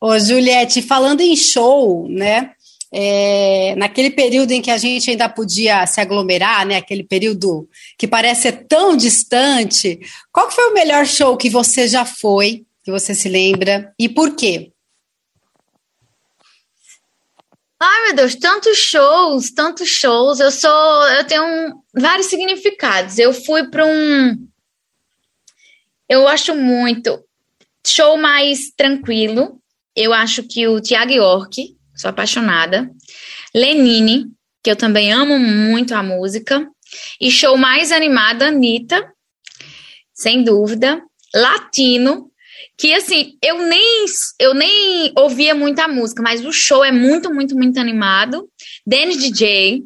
Ô, 0.00 0.16
Juliette, 0.16 0.80
falando 0.80 1.20
em 1.20 1.36
show, 1.36 2.08
né? 2.08 2.52
É, 2.92 3.74
naquele 3.76 4.10
período 4.10 4.52
em 4.52 4.62
que 4.62 4.70
a 4.70 4.78
gente 4.78 5.10
ainda 5.10 5.28
podia 5.28 5.86
se 5.86 6.00
aglomerar, 6.00 6.66
né? 6.66 6.76
Aquele 6.76 7.04
período 7.04 7.68
que 7.98 8.08
parece 8.08 8.42
ser 8.42 8.66
tão 8.66 8.96
distante. 8.96 10.00
Qual 10.32 10.50
foi 10.50 10.70
o 10.70 10.74
melhor 10.74 11.06
show 11.06 11.36
que 11.36 11.50
você 11.50 11.86
já 11.86 12.04
foi, 12.04 12.64
que 12.82 12.90
você 12.90 13.14
se 13.14 13.28
lembra, 13.28 13.92
e 13.98 14.08
por 14.08 14.34
quê? 14.34 14.72
Ai, 17.80 18.06
meu 18.06 18.16
Deus, 18.16 18.34
tantos 18.34 18.76
shows, 18.78 19.50
tantos 19.50 19.88
shows. 19.88 20.40
Eu 20.40 20.50
sou, 20.50 21.08
eu 21.10 21.24
tenho 21.24 21.44
um, 21.44 21.82
vários 21.94 22.26
significados. 22.26 23.18
Eu 23.18 23.32
fui 23.32 23.68
para 23.68 23.86
um 23.86 24.48
eu 26.08 26.26
acho 26.26 26.54
muito 26.54 27.22
show 27.86 28.16
mais 28.16 28.70
tranquilo. 28.70 29.60
Eu 29.94 30.14
acho 30.14 30.42
que 30.42 30.66
o 30.66 30.80
Tiago 30.80 31.12
York, 31.12 31.76
sou 31.98 32.08
apaixonada. 32.08 32.90
Lenine, 33.54 34.26
que 34.62 34.70
eu 34.70 34.76
também 34.76 35.12
amo 35.12 35.38
muito 35.38 35.94
a 35.94 36.02
música. 36.02 36.66
E 37.20 37.30
show 37.30 37.56
mais 37.56 37.92
animado, 37.92 38.42
Anitta, 38.42 39.12
sem 40.14 40.42
dúvida. 40.42 41.02
Latino, 41.34 42.30
que 42.78 42.94
assim, 42.94 43.36
eu 43.42 43.58
nem 43.58 44.06
eu 44.40 44.54
nem 44.54 45.12
ouvia 45.14 45.54
muita 45.54 45.86
música, 45.86 46.22
mas 46.22 46.42
o 46.44 46.52
show 46.52 46.82
é 46.82 46.90
muito, 46.90 47.32
muito, 47.32 47.54
muito 47.54 47.78
animado. 47.78 48.48
Danny 48.86 49.16
DJ, 49.16 49.82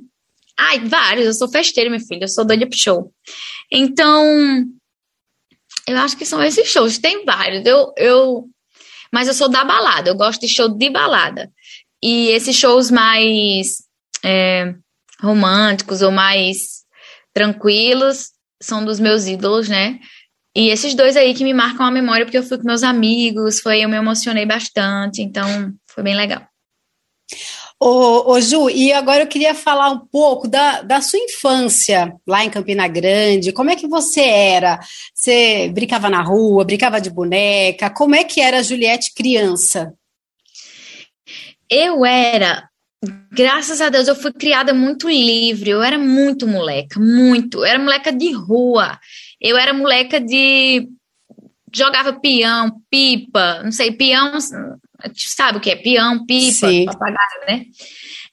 Ai, 0.59 0.81
vários. 0.81 1.27
Eu 1.27 1.35
sou 1.35 1.49
festeira, 1.49 1.91
minha 1.91 2.05
filha. 2.05 2.25
Eu 2.25 2.29
sou 2.29 2.45
doida 2.45 2.67
pro 2.67 2.79
show. 2.79 3.13
Então, 3.71 4.65
eu 5.89 5.99
acho 5.99 6.17
que 6.17 6.27
são 6.27 6.43
esses 6.43 6.69
shows. 6.69 6.99
Tem 6.99 7.25
vários. 7.25 7.65
Eu, 7.67 7.93
eu, 7.97 8.49
mas 9.13 9.29
eu 9.29 9.35
sou 9.35 9.49
da 9.49 9.65
balada. 9.65 10.11
Eu 10.11 10.15
gosto 10.15 10.41
de 10.41 10.49
show 10.49 10.69
de 10.69 10.91
balada. 10.91 11.51
E 12.03 12.29
esses 12.29 12.57
shows 12.57 12.91
mais 12.91 13.77
é, 14.25 14.75
românticos 15.21 16.03
ou 16.03 16.11
mais 16.11 16.83
tranquilos 17.33 18.31
são 18.61 18.85
dos 18.85 18.99
meus 18.99 19.27
ídolos, 19.27 19.69
né? 19.69 19.99
E 20.55 20.69
esses 20.69 20.95
dois 20.95 21.17
aí 21.17 21.33
que 21.33 21.45
me 21.45 21.55
marcam 21.55 21.87
a 21.87 21.91
memória, 21.91 22.27
porque 22.27 22.37
eu 22.37 22.43
fui 22.43 22.59
com 22.59 22.65
meus 22.65 22.83
amigos, 22.83 23.61
foi, 23.61 23.81
eu 23.81 23.89
me 23.89 23.97
emocionei 23.97 24.45
bastante, 24.45 25.23
então 25.23 25.73
foi 25.87 26.03
bem 26.03 26.15
legal. 26.15 26.43
Ô, 27.81 28.33
ô, 28.33 28.41
Ju, 28.41 28.71
e 28.71 28.93
agora 28.93 29.25
eu 29.25 29.27
queria 29.27 29.55
falar 29.55 29.91
um 29.91 30.07
pouco 30.07 30.47
da, 30.47 30.83
da 30.83 31.01
sua 31.01 31.19
infância 31.19 32.15
lá 32.25 32.45
em 32.45 32.51
Campina 32.51 32.87
Grande. 32.87 33.51
Como 33.53 33.71
é 33.71 33.77
que 33.77 33.89
você 33.89 34.21
era? 34.21 34.79
Você 35.13 35.69
brincava 35.75 36.09
na 36.09 36.23
rua, 36.23 36.65
brincava 36.65 37.01
de 37.01 37.11
boneca? 37.11 37.91
Como 37.91 38.15
é 38.15 38.23
que 38.23 38.41
era 38.41 38.59
a 38.59 38.63
Juliette 38.63 39.13
criança? 39.15 39.93
Eu 41.75 42.05
era, 42.05 42.69
graças 43.33 43.81
a 43.81 43.89
Deus, 43.89 44.07
eu 44.07 44.15
fui 44.15 44.31
criada 44.31 44.75
muito 44.75 45.09
livre. 45.09 45.71
Eu 45.71 45.83
era 45.83 45.99
muito 45.99 46.47
moleca, 46.47 47.01
muito. 47.01 47.61
Eu 47.61 47.65
era 47.65 47.79
moleca 47.79 48.13
de 48.13 48.31
rua. 48.31 48.99
Eu 49.41 49.57
era 49.57 49.73
moleca 49.73 50.21
de. 50.21 50.87
Jogava 51.75 52.13
peão, 52.13 52.83
pipa, 52.91 53.63
não 53.65 53.73
sei, 53.73 53.91
peão, 53.93 54.39
sabe 55.15 55.57
o 55.57 55.61
que 55.63 55.71
é? 55.71 55.77
Peão, 55.77 56.27
pipa, 56.27 56.69
Sim. 56.69 56.85
papagaio, 56.85 57.41
né? 57.49 57.65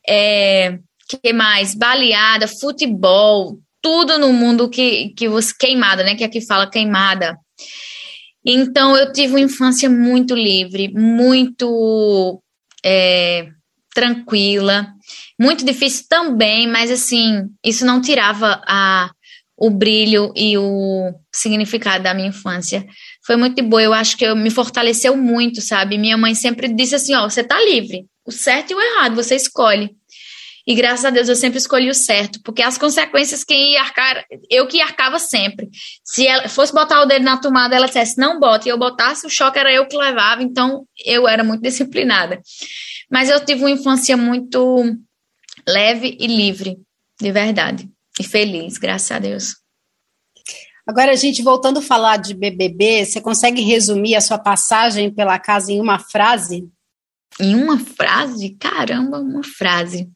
É, 0.06 0.78
que 1.08 1.32
mais? 1.32 1.74
Baleada, 1.74 2.46
futebol, 2.46 3.58
tudo 3.82 4.20
no 4.20 4.34
mundo 4.34 4.70
que, 4.70 5.14
que 5.16 5.30
você. 5.30 5.54
Queimada, 5.58 6.04
né? 6.04 6.16
Que 6.16 6.26
aqui 6.26 6.46
fala 6.46 6.70
queimada. 6.70 7.38
Então 8.46 8.98
eu 8.98 9.14
tive 9.14 9.30
uma 9.30 9.40
infância 9.40 9.90
muito 9.90 10.36
livre, 10.36 10.92
muito 10.94 12.42
é, 12.86 13.48
tranquila, 13.94 14.88
muito 15.40 15.66
difícil 15.66 16.06
também, 16.10 16.68
mas 16.68 16.92
assim, 16.92 17.48
isso 17.64 17.86
não 17.86 18.02
tirava 18.02 18.62
a 18.68 19.12
o 19.60 19.70
brilho 19.70 20.32
e 20.38 20.58
o 20.58 21.14
significado 21.36 22.02
da 22.02 22.14
minha 22.14 22.30
infância. 22.30 22.88
Foi 23.26 23.36
muito 23.36 23.62
boa, 23.62 23.82
eu 23.84 23.94
acho 23.94 24.16
que 24.16 24.26
eu, 24.26 24.34
me 24.34 24.50
fortaleceu 24.50 25.18
muito, 25.18 25.62
sabe? 25.62 25.98
Minha 25.98 26.18
mãe 26.18 26.34
sempre 26.34 26.74
disse 26.74 26.96
assim: 26.96 27.14
ó, 27.14 27.30
você 27.30 27.44
tá 27.44 27.60
livre, 27.60 28.06
o 28.26 28.32
certo 28.32 28.72
e 28.72 28.76
o 28.76 28.80
errado, 28.80 29.16
você 29.16 29.36
escolhe. 29.36 29.92
E 30.70 30.76
graças 30.76 31.04
a 31.04 31.10
Deus 31.10 31.28
eu 31.28 31.36
sempre 31.36 31.58
escolhi 31.58 31.90
o 31.90 31.96
certo, 31.96 32.40
porque 32.44 32.62
as 32.62 32.78
consequências 32.78 33.44
quem 33.44 33.72
ia 33.72 33.82
arcar, 33.82 34.24
eu 34.52 34.68
que 34.68 34.80
arcava 34.80 35.18
sempre. 35.18 35.68
Se 36.04 36.28
ela 36.28 36.48
fosse 36.48 36.72
botar 36.72 37.02
o 37.02 37.08
dedo 37.08 37.26
na 37.26 37.38
tomada, 37.38 37.76
ela 37.76 37.88
dissesse 37.88 38.20
não 38.20 38.40
bota, 38.40 38.68
e 38.68 38.72
eu 38.72 38.78
botasse, 38.78 39.26
o 39.26 39.32
choque 39.32 39.58
era 39.58 39.74
eu 39.74 39.88
que 39.88 39.98
levava, 39.98 40.44
então 40.44 40.86
eu 41.04 41.28
era 41.28 41.44
muito 41.44 41.64
disciplinada. 41.64 42.40
Mas 43.12 43.32
eu 43.32 43.44
tive 43.44 43.62
uma 43.62 43.72
infância 43.72 44.16
muito 44.16 44.96
leve 45.68 46.16
e 46.20 46.28
livre, 46.28 46.78
de 47.20 47.32
verdade 47.32 47.90
e 48.20 48.24
feliz, 48.24 48.78
graças 48.78 49.10
a 49.10 49.18
Deus. 49.18 49.56
Agora, 50.86 51.18
gente 51.18 51.42
voltando 51.42 51.80
a 51.80 51.82
falar 51.82 52.18
de 52.18 52.36
BBB, 52.36 53.08
você 53.08 53.20
consegue 53.20 53.64
resumir 53.64 54.16
a 54.16 54.22
sua 54.22 54.38
passagem 54.38 55.12
pela 55.12 55.40
casa 55.40 55.72
em 55.72 55.82
uma 55.82 55.98
frase? 55.98 56.70
Em 57.40 57.56
uma 57.56 57.80
frase? 57.80 58.52
Caramba, 58.60 59.20
uma 59.20 59.44
frase. 59.44 60.08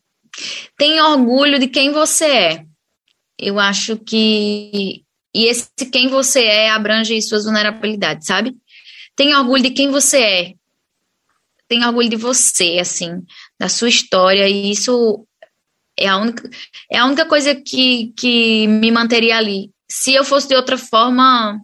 Tenha 0.77 1.05
orgulho 1.07 1.59
de 1.59 1.67
quem 1.67 1.91
você 1.91 2.25
é. 2.25 2.65
Eu 3.37 3.59
acho 3.59 3.97
que. 3.97 5.03
E 5.35 5.45
esse 5.45 5.69
quem 5.91 6.07
você 6.07 6.43
é 6.43 6.69
abrange 6.69 7.19
suas 7.21 7.45
vulnerabilidades, 7.45 8.27
sabe? 8.27 8.55
Tenha 9.15 9.39
orgulho 9.39 9.63
de 9.63 9.71
quem 9.71 9.89
você 9.89 10.17
é. 10.17 10.53
Tenha 11.67 11.87
orgulho 11.87 12.09
de 12.09 12.15
você, 12.15 12.77
assim, 12.79 13.23
da 13.59 13.67
sua 13.67 13.89
história. 13.89 14.47
E 14.47 14.71
isso 14.71 15.25
é 15.97 16.07
a 16.07 16.17
única, 16.17 16.49
é 16.91 16.97
a 16.97 17.05
única 17.05 17.25
coisa 17.25 17.55
que, 17.55 18.13
que 18.17 18.67
me 18.67 18.91
manteria 18.91 19.37
ali. 19.37 19.71
Se 19.89 20.13
eu 20.13 20.23
fosse 20.23 20.47
de 20.47 20.55
outra 20.55 20.77
forma, 20.77 21.59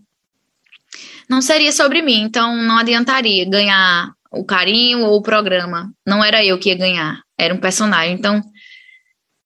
não 1.29 1.41
seria 1.41 1.71
sobre 1.71 2.01
mim, 2.01 2.21
então 2.21 2.55
não 2.55 2.77
adiantaria 2.77 3.47
ganhar 3.49 4.11
o 4.31 4.43
carinho 4.43 5.01
ou 5.01 5.17
o 5.17 5.21
programa. 5.21 5.91
Não 6.05 6.23
era 6.23 6.43
eu 6.45 6.57
que 6.59 6.69
ia 6.69 6.75
ganhar, 6.75 7.21
era 7.38 7.53
um 7.53 7.59
personagem. 7.59 8.13
Então, 8.13 8.41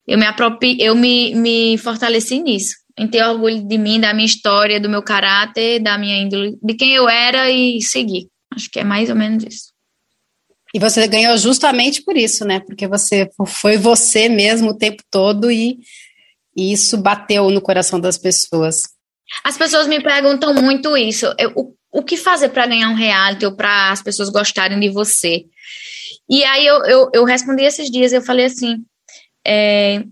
eu 0.07 0.17
me 0.17 0.25
apropi, 0.25 0.77
eu 0.79 0.95
me, 0.95 1.33
me 1.35 1.77
fortaleci 1.77 2.39
nisso, 2.39 2.75
em 2.97 3.07
ter 3.07 3.23
orgulho 3.23 3.65
de 3.65 3.77
mim, 3.77 3.99
da 3.99 4.13
minha 4.13 4.25
história, 4.25 4.79
do 4.79 4.89
meu 4.89 5.01
caráter, 5.01 5.81
da 5.81 5.97
minha 5.97 6.21
índole, 6.21 6.57
de 6.61 6.73
quem 6.75 6.93
eu 6.93 7.07
era 7.07 7.49
e 7.49 7.81
seguir. 7.81 8.27
Acho 8.53 8.69
que 8.69 8.79
é 8.79 8.83
mais 8.83 9.09
ou 9.09 9.15
menos 9.15 9.43
isso. 9.43 9.73
E 10.73 10.79
você 10.79 11.07
ganhou 11.07 11.37
justamente 11.37 12.01
por 12.01 12.17
isso, 12.17 12.43
né? 12.45 12.59
Porque 12.59 12.87
você 12.87 13.29
foi 13.47 13.77
você 13.77 14.27
mesmo 14.27 14.71
o 14.71 14.77
tempo 14.77 15.03
todo 15.09 15.51
e, 15.51 15.77
e 16.55 16.73
isso 16.73 16.97
bateu 16.97 17.49
no 17.51 17.61
coração 17.61 17.99
das 17.99 18.17
pessoas. 18.17 18.81
As 19.43 19.57
pessoas 19.57 19.87
me 19.87 20.01
perguntam 20.01 20.53
muito 20.53 20.97
isso. 20.97 21.27
Eu, 21.37 21.51
o, 21.55 21.75
o 21.91 22.03
que 22.03 22.17
fazer 22.17 22.49
para 22.49 22.65
ganhar 22.65 22.89
um 22.89 22.95
reality 22.95 23.45
ou 23.45 23.55
para 23.55 23.91
as 23.91 24.01
pessoas 24.01 24.29
gostarem 24.29 24.79
de 24.79 24.89
você? 24.89 25.45
E 26.27 26.43
aí 26.43 26.65
eu, 26.65 26.83
eu, 26.85 27.09
eu 27.13 27.23
respondi 27.23 27.63
esses 27.63 27.89
dias, 27.91 28.11
eu 28.11 28.21
falei 28.21 28.45
assim, 28.45 28.77
é, 29.45 30.03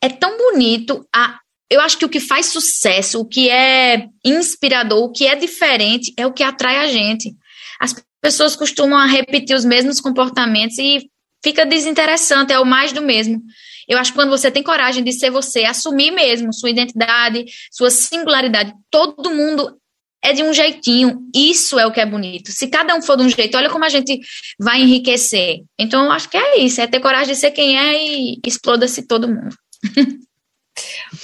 é 0.00 0.08
tão 0.08 0.36
bonito, 0.36 1.06
a, 1.14 1.38
eu 1.70 1.80
acho 1.80 1.98
que 1.98 2.04
o 2.04 2.08
que 2.08 2.20
faz 2.20 2.46
sucesso, 2.46 3.20
o 3.20 3.24
que 3.24 3.50
é 3.50 4.08
inspirador, 4.24 5.02
o 5.02 5.12
que 5.12 5.26
é 5.26 5.34
diferente, 5.34 6.12
é 6.16 6.26
o 6.26 6.32
que 6.32 6.42
atrai 6.42 6.78
a 6.78 6.86
gente. 6.86 7.34
As 7.80 7.94
pessoas 8.20 8.54
costumam 8.54 9.06
repetir 9.08 9.56
os 9.56 9.64
mesmos 9.64 10.00
comportamentos 10.00 10.78
e 10.78 11.10
fica 11.42 11.66
desinteressante, 11.66 12.52
é 12.52 12.58
o 12.58 12.64
mais 12.64 12.92
do 12.92 13.02
mesmo. 13.02 13.42
Eu 13.88 13.98
acho 13.98 14.12
que 14.12 14.18
quando 14.18 14.30
você 14.30 14.50
tem 14.50 14.62
coragem 14.62 15.04
de 15.04 15.12
ser 15.12 15.30
você, 15.30 15.64
assumir 15.64 16.10
mesmo 16.10 16.52
sua 16.52 16.70
identidade, 16.70 17.44
sua 17.70 17.90
singularidade, 17.90 18.72
todo 18.90 19.30
mundo 19.30 19.76
é 20.24 20.32
de 20.32 20.42
um 20.42 20.54
jeitinho. 20.54 21.20
Isso 21.34 21.78
é 21.78 21.86
o 21.86 21.92
que 21.92 22.00
é 22.00 22.06
bonito. 22.06 22.50
Se 22.50 22.66
cada 22.66 22.96
um 22.96 23.02
for 23.02 23.16
de 23.16 23.24
um 23.24 23.28
jeito, 23.28 23.56
olha 23.58 23.68
como 23.68 23.84
a 23.84 23.90
gente 23.90 24.18
vai 24.58 24.80
enriquecer. 24.80 25.62
Então, 25.78 26.06
eu 26.06 26.12
acho 26.12 26.30
que 26.30 26.36
é 26.38 26.58
isso, 26.60 26.80
é 26.80 26.86
ter 26.86 26.98
coragem 26.98 27.34
de 27.34 27.38
ser 27.38 27.50
quem 27.50 27.78
é 27.78 28.02
e 28.02 28.40
exploda-se 28.46 29.06
todo 29.06 29.28
mundo. 29.28 29.54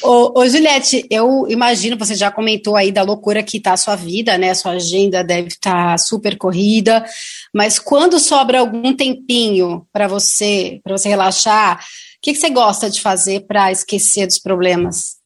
Ô, 0.01 0.41
ô, 0.41 0.49
Juliette, 0.49 1.05
eu 1.11 1.45
imagino, 1.49 1.99
você 1.99 2.15
já 2.15 2.31
comentou 2.31 2.77
aí 2.77 2.93
da 2.93 3.03
loucura 3.03 3.43
que 3.43 3.57
está 3.57 3.73
a 3.73 3.77
sua 3.77 3.97
vida, 3.97 4.39
né? 4.39 4.55
Sua 4.55 4.73
agenda 4.73 5.25
deve 5.25 5.49
estar 5.49 5.91
tá 5.91 5.99
super 5.99 6.39
corrida, 6.39 7.05
mas 7.53 7.77
quando 7.77 8.21
sobra 8.21 8.61
algum 8.61 8.95
tempinho 8.95 9.85
para 9.93 10.07
você, 10.07 10.81
para 10.85 10.97
você 10.97 11.09
relaxar, 11.09 11.81
o 11.81 11.81
que, 12.23 12.33
que 12.33 12.39
você 12.39 12.49
gosta 12.49 12.89
de 12.89 13.01
fazer 13.01 13.41
para 13.41 13.73
esquecer 13.73 14.25
dos 14.25 14.39
problemas? 14.39 15.17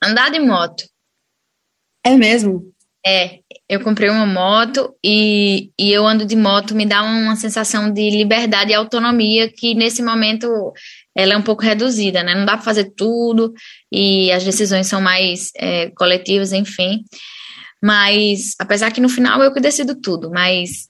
Andar 0.00 0.30
de 0.30 0.38
moto. 0.38 0.84
É 2.04 2.16
mesmo? 2.16 2.74
É, 3.06 3.40
eu 3.68 3.80
comprei 3.80 4.08
uma 4.08 4.24
moto 4.24 4.94
e, 5.04 5.70
e 5.78 5.92
eu 5.92 6.06
ando 6.06 6.24
de 6.24 6.34
moto, 6.34 6.74
me 6.74 6.86
dá 6.86 7.02
uma 7.02 7.36
sensação 7.36 7.92
de 7.92 8.10
liberdade 8.10 8.70
e 8.70 8.74
autonomia 8.74 9.50
que 9.50 9.74
nesse 9.74 10.02
momento 10.02 10.72
ela 11.14 11.34
é 11.34 11.36
um 11.36 11.42
pouco 11.42 11.62
reduzida, 11.62 12.22
né? 12.22 12.34
Não 12.34 12.46
dá 12.46 12.56
para 12.56 12.64
fazer 12.64 12.92
tudo 12.96 13.52
e 13.92 14.32
as 14.32 14.42
decisões 14.42 14.86
são 14.86 15.02
mais 15.02 15.50
é, 15.56 15.90
coletivas, 15.90 16.52
enfim. 16.52 17.04
Mas, 17.82 18.54
apesar 18.58 18.90
que 18.90 19.00
no 19.00 19.08
final 19.10 19.42
eu 19.42 19.52
que 19.52 19.60
decido 19.60 19.94
tudo, 20.00 20.30
mas, 20.30 20.88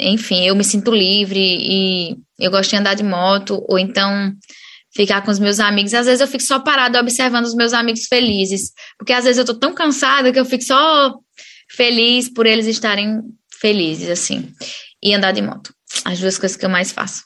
enfim, 0.00 0.46
eu 0.46 0.56
me 0.56 0.64
sinto 0.64 0.90
livre 0.90 1.38
e 1.38 2.16
eu 2.38 2.50
gosto 2.50 2.70
de 2.70 2.76
andar 2.76 2.94
de 2.94 3.02
moto 3.02 3.62
ou 3.68 3.78
então 3.78 4.32
ficar 4.94 5.22
com 5.22 5.30
os 5.30 5.38
meus 5.38 5.58
amigos. 5.58 5.94
Às 5.94 6.06
vezes 6.06 6.20
eu 6.20 6.28
fico 6.28 6.42
só 6.42 6.58
parada 6.60 7.00
observando 7.00 7.44
os 7.44 7.54
meus 7.54 7.72
amigos 7.72 8.06
felizes, 8.06 8.72
porque 8.98 9.12
às 9.12 9.24
vezes 9.24 9.38
eu 9.38 9.44
tô 9.44 9.54
tão 9.54 9.74
cansada 9.74 10.32
que 10.32 10.38
eu 10.38 10.44
fico 10.44 10.64
só 10.64 11.14
feliz 11.70 12.28
por 12.28 12.46
eles 12.46 12.66
estarem 12.66 13.20
felizes, 13.60 14.08
assim, 14.08 14.52
e 15.02 15.14
andar 15.14 15.32
de 15.32 15.42
moto. 15.42 15.74
As 16.04 16.18
duas 16.18 16.38
coisas 16.38 16.56
que 16.56 16.64
eu 16.64 16.70
mais 16.70 16.92
faço. 16.92 17.22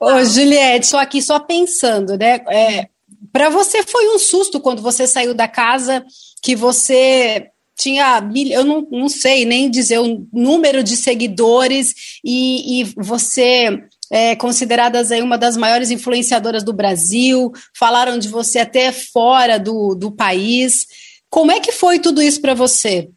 Ô, 0.00 0.24
Juliette, 0.24 0.86
só 0.86 0.98
aqui 0.98 1.20
só 1.20 1.40
pensando, 1.40 2.16
né? 2.16 2.40
É, 2.48 2.88
para 3.32 3.50
você 3.50 3.82
foi 3.82 4.08
um 4.14 4.18
susto 4.18 4.60
quando 4.60 4.80
você 4.80 5.06
saiu 5.06 5.34
da 5.34 5.48
casa 5.48 6.04
que 6.42 6.54
você 6.54 7.48
tinha, 7.76 8.20
eu 8.50 8.64
não, 8.64 8.86
não 8.90 9.08
sei 9.08 9.44
nem 9.44 9.70
dizer 9.70 9.98
o 9.98 10.26
número 10.32 10.82
de 10.82 10.96
seguidores 10.96 12.18
e, 12.24 12.80
e 12.80 12.84
você 12.96 13.84
é 14.10 14.34
consideradas 14.36 15.10
aí 15.10 15.22
uma 15.22 15.38
das 15.38 15.56
maiores 15.56 15.90
influenciadoras 15.90 16.62
do 16.62 16.72
Brasil, 16.72 17.52
falaram 17.76 18.18
de 18.18 18.28
você 18.28 18.60
até 18.60 18.92
fora 18.92 19.58
do, 19.58 19.94
do 19.94 20.10
país. 20.10 20.86
Como 21.28 21.52
é 21.52 21.60
que 21.60 21.72
foi 21.72 21.98
tudo 21.98 22.22
isso 22.22 22.40
para 22.40 22.54
você? 22.54 23.10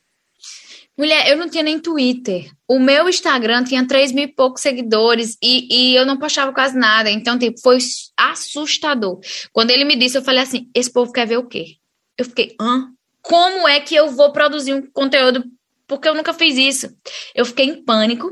Mulher, 0.97 1.29
eu 1.29 1.37
não 1.37 1.49
tinha 1.49 1.63
nem 1.63 1.79
Twitter. 1.79 2.51
O 2.67 2.77
meu 2.77 3.09
Instagram 3.09 3.63
tinha 3.63 3.87
3 3.87 4.11
mil 4.11 4.25
e 4.25 4.27
poucos 4.27 4.61
seguidores 4.61 5.37
e, 5.41 5.67
e 5.73 5.95
eu 5.95 6.05
não 6.05 6.17
postava 6.17 6.53
quase 6.53 6.77
nada. 6.77 7.09
Então, 7.09 7.39
tipo, 7.39 7.59
foi 7.59 7.77
assustador. 8.15 9.19
Quando 9.51 9.71
ele 9.71 9.85
me 9.85 9.95
disse, 9.95 10.17
eu 10.17 10.21
falei 10.21 10.43
assim: 10.43 10.69
esse 10.75 10.91
povo 10.91 11.11
quer 11.11 11.25
ver 11.25 11.37
o 11.37 11.47
quê? 11.47 11.77
Eu 12.17 12.25
fiquei, 12.25 12.55
hã? 12.59 12.89
Como 13.21 13.67
é 13.67 13.79
que 13.79 13.95
eu 13.95 14.09
vou 14.11 14.31
produzir 14.31 14.73
um 14.73 14.91
conteúdo? 14.91 15.43
Porque 15.87 16.07
eu 16.07 16.13
nunca 16.13 16.33
fiz 16.33 16.57
isso. 16.57 16.95
Eu 17.33 17.45
fiquei 17.45 17.65
em 17.65 17.83
pânico. 17.83 18.31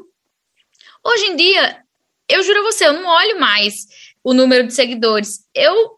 Hoje 1.04 1.26
em 1.26 1.36
dia, 1.36 1.84
eu 2.30 2.44
juro 2.44 2.60
a 2.60 2.72
você, 2.72 2.86
eu 2.86 2.94
não 2.94 3.06
olho 3.06 3.40
mais 3.40 3.88
o 4.24 4.34
número 4.34 4.68
de 4.68 4.74
seguidores. 4.74 5.40
Eu, 5.54 5.92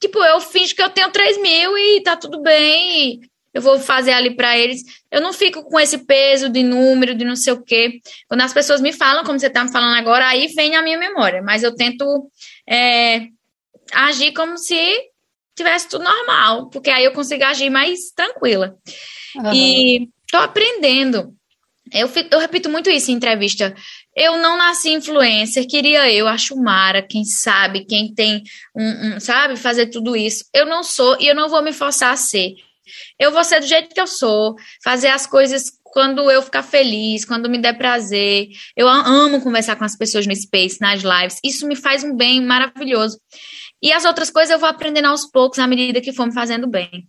tipo, 0.00 0.18
eu 0.24 0.40
finjo 0.40 0.74
que 0.74 0.82
eu 0.82 0.90
tenho 0.90 1.10
3 1.10 1.40
mil 1.40 1.78
e 1.78 2.02
tá 2.02 2.16
tudo 2.16 2.42
bem. 2.42 3.20
eu 3.54 3.62
vou 3.62 3.78
fazer 3.78 4.12
ali 4.12 4.34
para 4.34 4.58
eles. 4.58 4.82
Eu 5.10 5.20
não 5.20 5.32
fico 5.32 5.62
com 5.64 5.78
esse 5.80 5.98
peso 5.98 6.48
de 6.48 6.62
número, 6.62 7.14
de 7.14 7.24
não 7.24 7.36
sei 7.36 7.52
o 7.52 7.62
quê. 7.62 8.00
Quando 8.28 8.42
as 8.42 8.52
pessoas 8.52 8.80
me 8.80 8.92
falam, 8.92 9.24
como 9.24 9.38
você 9.38 9.48
tá 9.48 9.64
me 9.64 9.72
falando 9.72 9.96
agora, 9.96 10.28
aí 10.28 10.48
vem 10.48 10.76
a 10.76 10.82
minha 10.82 10.98
memória. 10.98 11.42
Mas 11.42 11.62
eu 11.62 11.74
tento 11.74 12.30
é, 12.68 13.28
agir 13.92 14.32
como 14.32 14.58
se 14.58 14.76
tivesse 15.56 15.88
tudo 15.88 16.04
normal, 16.04 16.68
porque 16.70 16.90
aí 16.90 17.04
eu 17.04 17.12
consigo 17.12 17.44
agir 17.44 17.70
mais 17.70 18.10
tranquila. 18.14 18.76
Uhum. 19.36 19.52
E 19.52 20.08
tô 20.30 20.38
aprendendo. 20.38 21.34
Eu, 21.92 22.08
fico, 22.08 22.28
eu 22.32 22.38
repito 22.38 22.68
muito 22.68 22.90
isso 22.90 23.10
em 23.10 23.14
entrevista. 23.14 23.74
Eu 24.20 24.36
não 24.36 24.56
nasci 24.56 24.90
influencer, 24.90 25.64
queria 25.68 26.12
eu, 26.12 26.26
acho 26.26 26.56
Mara, 26.56 27.00
quem 27.00 27.24
sabe, 27.24 27.84
quem 27.84 28.12
tem 28.12 28.42
um, 28.74 29.14
um, 29.14 29.20
sabe, 29.20 29.56
fazer 29.56 29.86
tudo 29.86 30.16
isso. 30.16 30.44
Eu 30.52 30.66
não 30.66 30.82
sou 30.82 31.16
e 31.20 31.28
eu 31.28 31.36
não 31.36 31.48
vou 31.48 31.62
me 31.62 31.72
forçar 31.72 32.12
a 32.12 32.16
ser. 32.16 32.56
Eu 33.16 33.30
vou 33.30 33.44
ser 33.44 33.60
do 33.60 33.66
jeito 33.66 33.94
que 33.94 34.00
eu 34.00 34.08
sou, 34.08 34.56
fazer 34.82 35.06
as 35.06 35.24
coisas 35.24 35.70
quando 35.84 36.28
eu 36.32 36.42
ficar 36.42 36.64
feliz, 36.64 37.24
quando 37.24 37.48
me 37.48 37.58
der 37.58 37.78
prazer. 37.78 38.48
Eu 38.76 38.88
amo 38.88 39.40
conversar 39.40 39.76
com 39.76 39.84
as 39.84 39.96
pessoas 39.96 40.26
no 40.26 40.34
Space, 40.34 40.80
nas 40.80 41.02
lives. 41.02 41.38
Isso 41.44 41.68
me 41.68 41.76
faz 41.76 42.02
um 42.02 42.16
bem 42.16 42.44
maravilhoso. 42.44 43.20
E 43.80 43.92
as 43.92 44.04
outras 44.04 44.30
coisas 44.30 44.50
eu 44.50 44.58
vou 44.58 44.68
aprendendo 44.68 45.06
aos 45.06 45.30
poucos, 45.30 45.60
à 45.60 45.66
medida 45.68 46.00
que 46.00 46.12
for 46.12 46.26
me 46.26 46.34
fazendo 46.34 46.66
bem. 46.66 47.06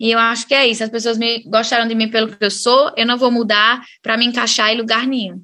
E 0.00 0.10
eu 0.10 0.18
acho 0.18 0.48
que 0.48 0.54
é 0.54 0.66
isso. 0.66 0.82
As 0.82 0.90
pessoas 0.90 1.16
me 1.16 1.44
gostaram 1.44 1.86
de 1.86 1.94
mim 1.94 2.08
pelo 2.08 2.26
que 2.26 2.44
eu 2.44 2.50
sou, 2.50 2.92
eu 2.96 3.06
não 3.06 3.16
vou 3.16 3.30
mudar 3.30 3.84
para 4.02 4.16
me 4.16 4.26
encaixar 4.26 4.72
em 4.72 4.76
lugar 4.76 5.06
nenhum. 5.06 5.40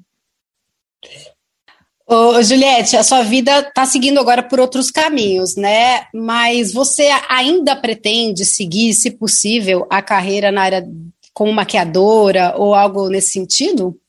Ô, 2.09 2.41
Juliette, 2.41 2.95
a 2.95 3.03
sua 3.03 3.21
vida 3.21 3.59
está 3.59 3.85
seguindo 3.85 4.17
agora 4.17 4.41
por 4.41 4.61
outros 4.61 4.89
caminhos, 4.89 5.57
né? 5.57 6.05
Mas 6.13 6.71
você 6.71 7.09
ainda 7.27 7.75
pretende 7.75 8.45
seguir, 8.45 8.93
se 8.93 9.11
possível, 9.11 9.85
a 9.89 10.01
carreira 10.01 10.49
na 10.49 10.61
área 10.61 10.87
como 11.33 11.51
maquiadora 11.51 12.55
ou 12.55 12.73
algo 12.73 13.09
nesse 13.09 13.31
sentido? 13.31 13.99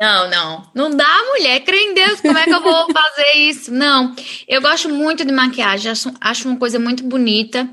Não, 0.00 0.30
não. 0.30 0.70
Não 0.74 0.96
dá, 0.96 1.24
mulher. 1.28 1.60
Crê 1.60 1.76
em 1.76 1.92
Deus, 1.94 2.22
como 2.22 2.38
é 2.38 2.44
que 2.44 2.54
eu 2.54 2.62
vou 2.62 2.86
fazer 2.90 3.32
isso? 3.34 3.70
Não. 3.70 4.16
Eu 4.48 4.62
gosto 4.62 4.88
muito 4.88 5.26
de 5.26 5.32
maquiagem, 5.32 5.92
acho, 5.92 6.10
acho 6.18 6.48
uma 6.48 6.58
coisa 6.58 6.78
muito 6.78 7.04
bonita. 7.04 7.68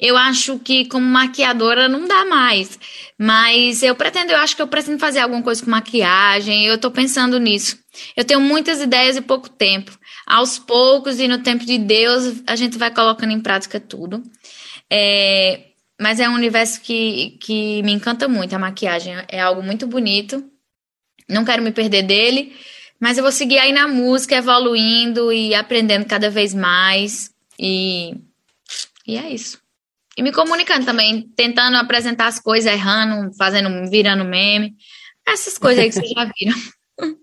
Eu 0.00 0.16
acho 0.16 0.58
que 0.58 0.86
como 0.86 1.06
maquiadora 1.06 1.88
não 1.88 2.08
dá 2.08 2.24
mais. 2.24 2.76
Mas 3.16 3.80
eu 3.84 3.94
pretendo, 3.94 4.32
eu 4.32 4.38
acho 4.38 4.56
que 4.56 4.62
eu 4.62 4.66
pretendo 4.66 4.98
fazer 4.98 5.20
alguma 5.20 5.40
coisa 5.40 5.64
com 5.64 5.70
maquiagem. 5.70 6.66
Eu 6.66 6.78
tô 6.78 6.90
pensando 6.90 7.38
nisso. 7.38 7.78
Eu 8.16 8.24
tenho 8.24 8.40
muitas 8.40 8.80
ideias 8.80 9.16
e 9.16 9.20
pouco 9.20 9.48
tempo. 9.48 9.96
Aos 10.26 10.58
poucos 10.58 11.20
e 11.20 11.28
no 11.28 11.38
tempo 11.38 11.64
de 11.64 11.78
Deus, 11.78 12.42
a 12.46 12.56
gente 12.56 12.76
vai 12.76 12.92
colocando 12.92 13.32
em 13.32 13.40
prática 13.40 13.78
tudo. 13.78 14.20
É, 14.90 15.60
mas 16.00 16.18
é 16.18 16.28
um 16.28 16.34
universo 16.34 16.80
que, 16.80 17.38
que 17.40 17.82
me 17.84 17.92
encanta 17.92 18.26
muito. 18.26 18.52
A 18.52 18.58
maquiagem 18.58 19.14
é 19.28 19.40
algo 19.40 19.62
muito 19.62 19.86
bonito 19.86 20.44
não 21.28 21.44
quero 21.44 21.62
me 21.62 21.72
perder 21.72 22.02
dele, 22.02 22.52
mas 23.00 23.16
eu 23.16 23.22
vou 23.22 23.32
seguir 23.32 23.58
aí 23.58 23.72
na 23.72 23.86
música, 23.86 24.36
evoluindo 24.36 25.32
e 25.32 25.54
aprendendo 25.54 26.06
cada 26.06 26.30
vez 26.30 26.54
mais. 26.54 27.30
E, 27.58 28.14
e 29.06 29.16
é 29.16 29.30
isso. 29.30 29.60
E 30.16 30.22
me 30.22 30.32
comunicando 30.32 30.84
também, 30.84 31.22
tentando 31.36 31.76
apresentar 31.76 32.26
as 32.26 32.40
coisas, 32.40 32.72
errando, 32.72 33.32
fazendo, 33.36 33.88
virando 33.88 34.24
meme. 34.24 34.74
Essas 35.26 35.56
coisas 35.56 35.84
aí 35.84 35.90
que 35.90 35.94
vocês 35.94 36.10
já 36.10 36.24
viram. 36.36 37.16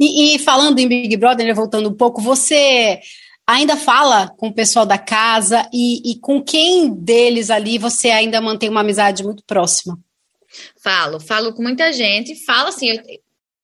E, 0.00 0.34
e, 0.34 0.38
falando 0.40 0.78
em 0.78 0.88
Big 0.88 1.16
Brother, 1.16 1.46
né, 1.46 1.54
voltando 1.54 1.88
um 1.88 1.94
pouco, 1.94 2.20
você 2.20 3.00
ainda 3.46 3.76
fala 3.76 4.28
com 4.36 4.48
o 4.48 4.54
pessoal 4.54 4.84
da 4.84 4.98
casa 4.98 5.68
e, 5.72 6.10
e 6.10 6.18
com 6.18 6.42
quem 6.42 6.92
deles 6.92 7.48
ali 7.48 7.78
você 7.78 8.10
ainda 8.10 8.40
mantém 8.40 8.68
uma 8.68 8.80
amizade 8.80 9.22
muito 9.22 9.44
próxima? 9.44 9.98
Falo, 10.82 11.20
falo 11.20 11.54
com 11.54 11.62
muita 11.62 11.92
gente, 11.92 12.44
falo 12.44 12.68
assim, 12.68 12.88
eu, 12.88 13.02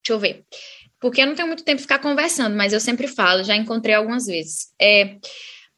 Deixa 0.03 0.13
eu 0.13 0.19
ver. 0.19 0.45
Porque 1.01 1.21
eu 1.21 1.27
não 1.27 1.35
tenho 1.35 1.49
muito 1.49 1.65
tempo 1.65 1.77
de 1.77 1.83
ficar 1.83 1.99
conversando, 1.99 2.57
mas 2.57 2.73
eu 2.73 2.81
sempre 2.81 3.09
falo, 3.09 3.45
já 3.45 3.57
encontrei 3.57 3.95
algumas 3.95 4.27
vezes. 4.27 4.73
É 4.81 5.19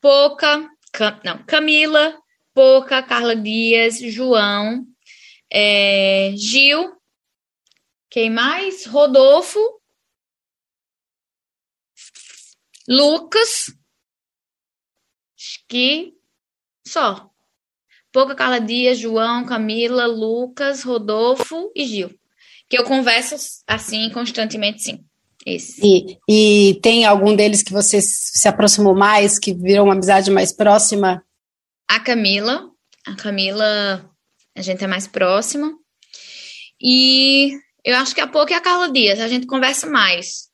Poca, 0.00 0.68
Cam, 0.92 1.20
não, 1.24 1.42
Camila, 1.44 2.18
Poca, 2.52 3.02
Carla 3.02 3.34
Dias, 3.34 3.98
João, 4.00 4.86
é, 5.50 6.32
Gil, 6.36 6.94
quem 8.10 8.30
mais? 8.30 8.86
Rodolfo, 8.86 9.58
Lucas, 12.86 13.74
que 15.66 16.14
só. 16.86 17.30
Pouca 18.12 18.34
Carla 18.34 18.60
Dias, 18.60 18.98
João, 18.98 19.44
Camila, 19.44 20.06
Lucas, 20.06 20.82
Rodolfo 20.84 21.72
e 21.74 21.84
Gil. 21.86 22.23
Que 22.74 22.80
eu 22.80 22.84
converso 22.84 23.36
assim 23.68 24.10
constantemente, 24.10 24.82
sim. 24.82 25.06
E, 25.46 26.18
e 26.28 26.80
tem 26.82 27.04
algum 27.04 27.36
deles 27.36 27.62
que 27.62 27.72
você 27.72 28.00
se 28.02 28.48
aproximou 28.48 28.96
mais, 28.96 29.38
que 29.38 29.54
virou 29.54 29.84
uma 29.84 29.92
amizade 29.92 30.28
mais 30.28 30.52
próxima? 30.52 31.22
A 31.86 32.00
Camila. 32.00 32.68
A 33.06 33.14
Camila, 33.14 34.10
a 34.56 34.60
gente 34.60 34.82
é 34.82 34.88
mais 34.88 35.06
próxima. 35.06 35.72
E 36.82 37.52
eu 37.84 37.94
acho 37.94 38.12
que 38.12 38.20
a 38.20 38.26
pouco 38.26 38.52
é 38.52 38.56
a 38.56 38.60
Carla 38.60 38.90
Dias, 38.90 39.20
a 39.20 39.28
gente 39.28 39.46
conversa 39.46 39.86
mais. 39.88 40.48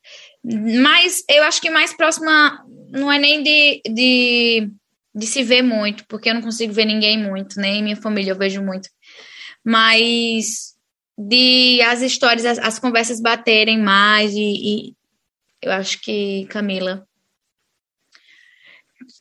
Mas 0.45 1.25
eu 1.27 1.43
acho 1.45 1.59
que 1.59 1.71
mais 1.71 1.95
próxima 1.95 2.63
não 2.91 3.11
é 3.11 3.19
nem 3.19 3.43
de, 3.43 3.81
de, 3.91 4.71
de 5.15 5.27
se 5.27 5.43
ver 5.43 5.63
muito, 5.63 6.05
porque 6.07 6.29
eu 6.29 6.35
não 6.35 6.43
consigo 6.43 6.75
ver 6.75 6.85
ninguém 6.85 7.17
muito, 7.17 7.59
nem 7.59 7.83
minha 7.83 7.97
família 7.97 8.33
eu 8.33 8.39
vejo 8.39 8.63
muito. 8.63 8.91
Mas 9.65 10.79
de 11.29 11.83
as 11.83 12.01
histórias, 12.01 12.47
as, 12.47 12.59
as 12.59 12.79
conversas 12.79 13.21
baterem 13.21 13.79
mais 13.79 14.33
e, 14.35 14.41
e, 14.41 14.95
eu 15.63 15.73
acho 15.73 16.01
que 16.01 16.47
Camila 16.47 17.07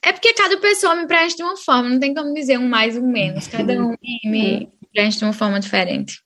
é 0.04 0.14
porque 0.14 0.34
cada 0.34 0.58
pessoa 0.58 0.96
me 0.96 1.08
preenche 1.08 1.36
de 1.36 1.44
uma 1.44 1.58
forma, 1.58 1.90
não 1.90 2.00
tem 2.00 2.14
como 2.14 2.34
dizer 2.34 2.58
um 2.58 2.68
mais 2.68 2.96
ou 2.96 3.04
um 3.04 3.12
menos, 3.12 3.48
cada 3.48 3.74
um 3.74 3.96
me 4.24 4.70
preenche 4.94 5.18
de 5.18 5.26
uma 5.26 5.34
forma 5.34 5.60
diferente. 5.60 6.22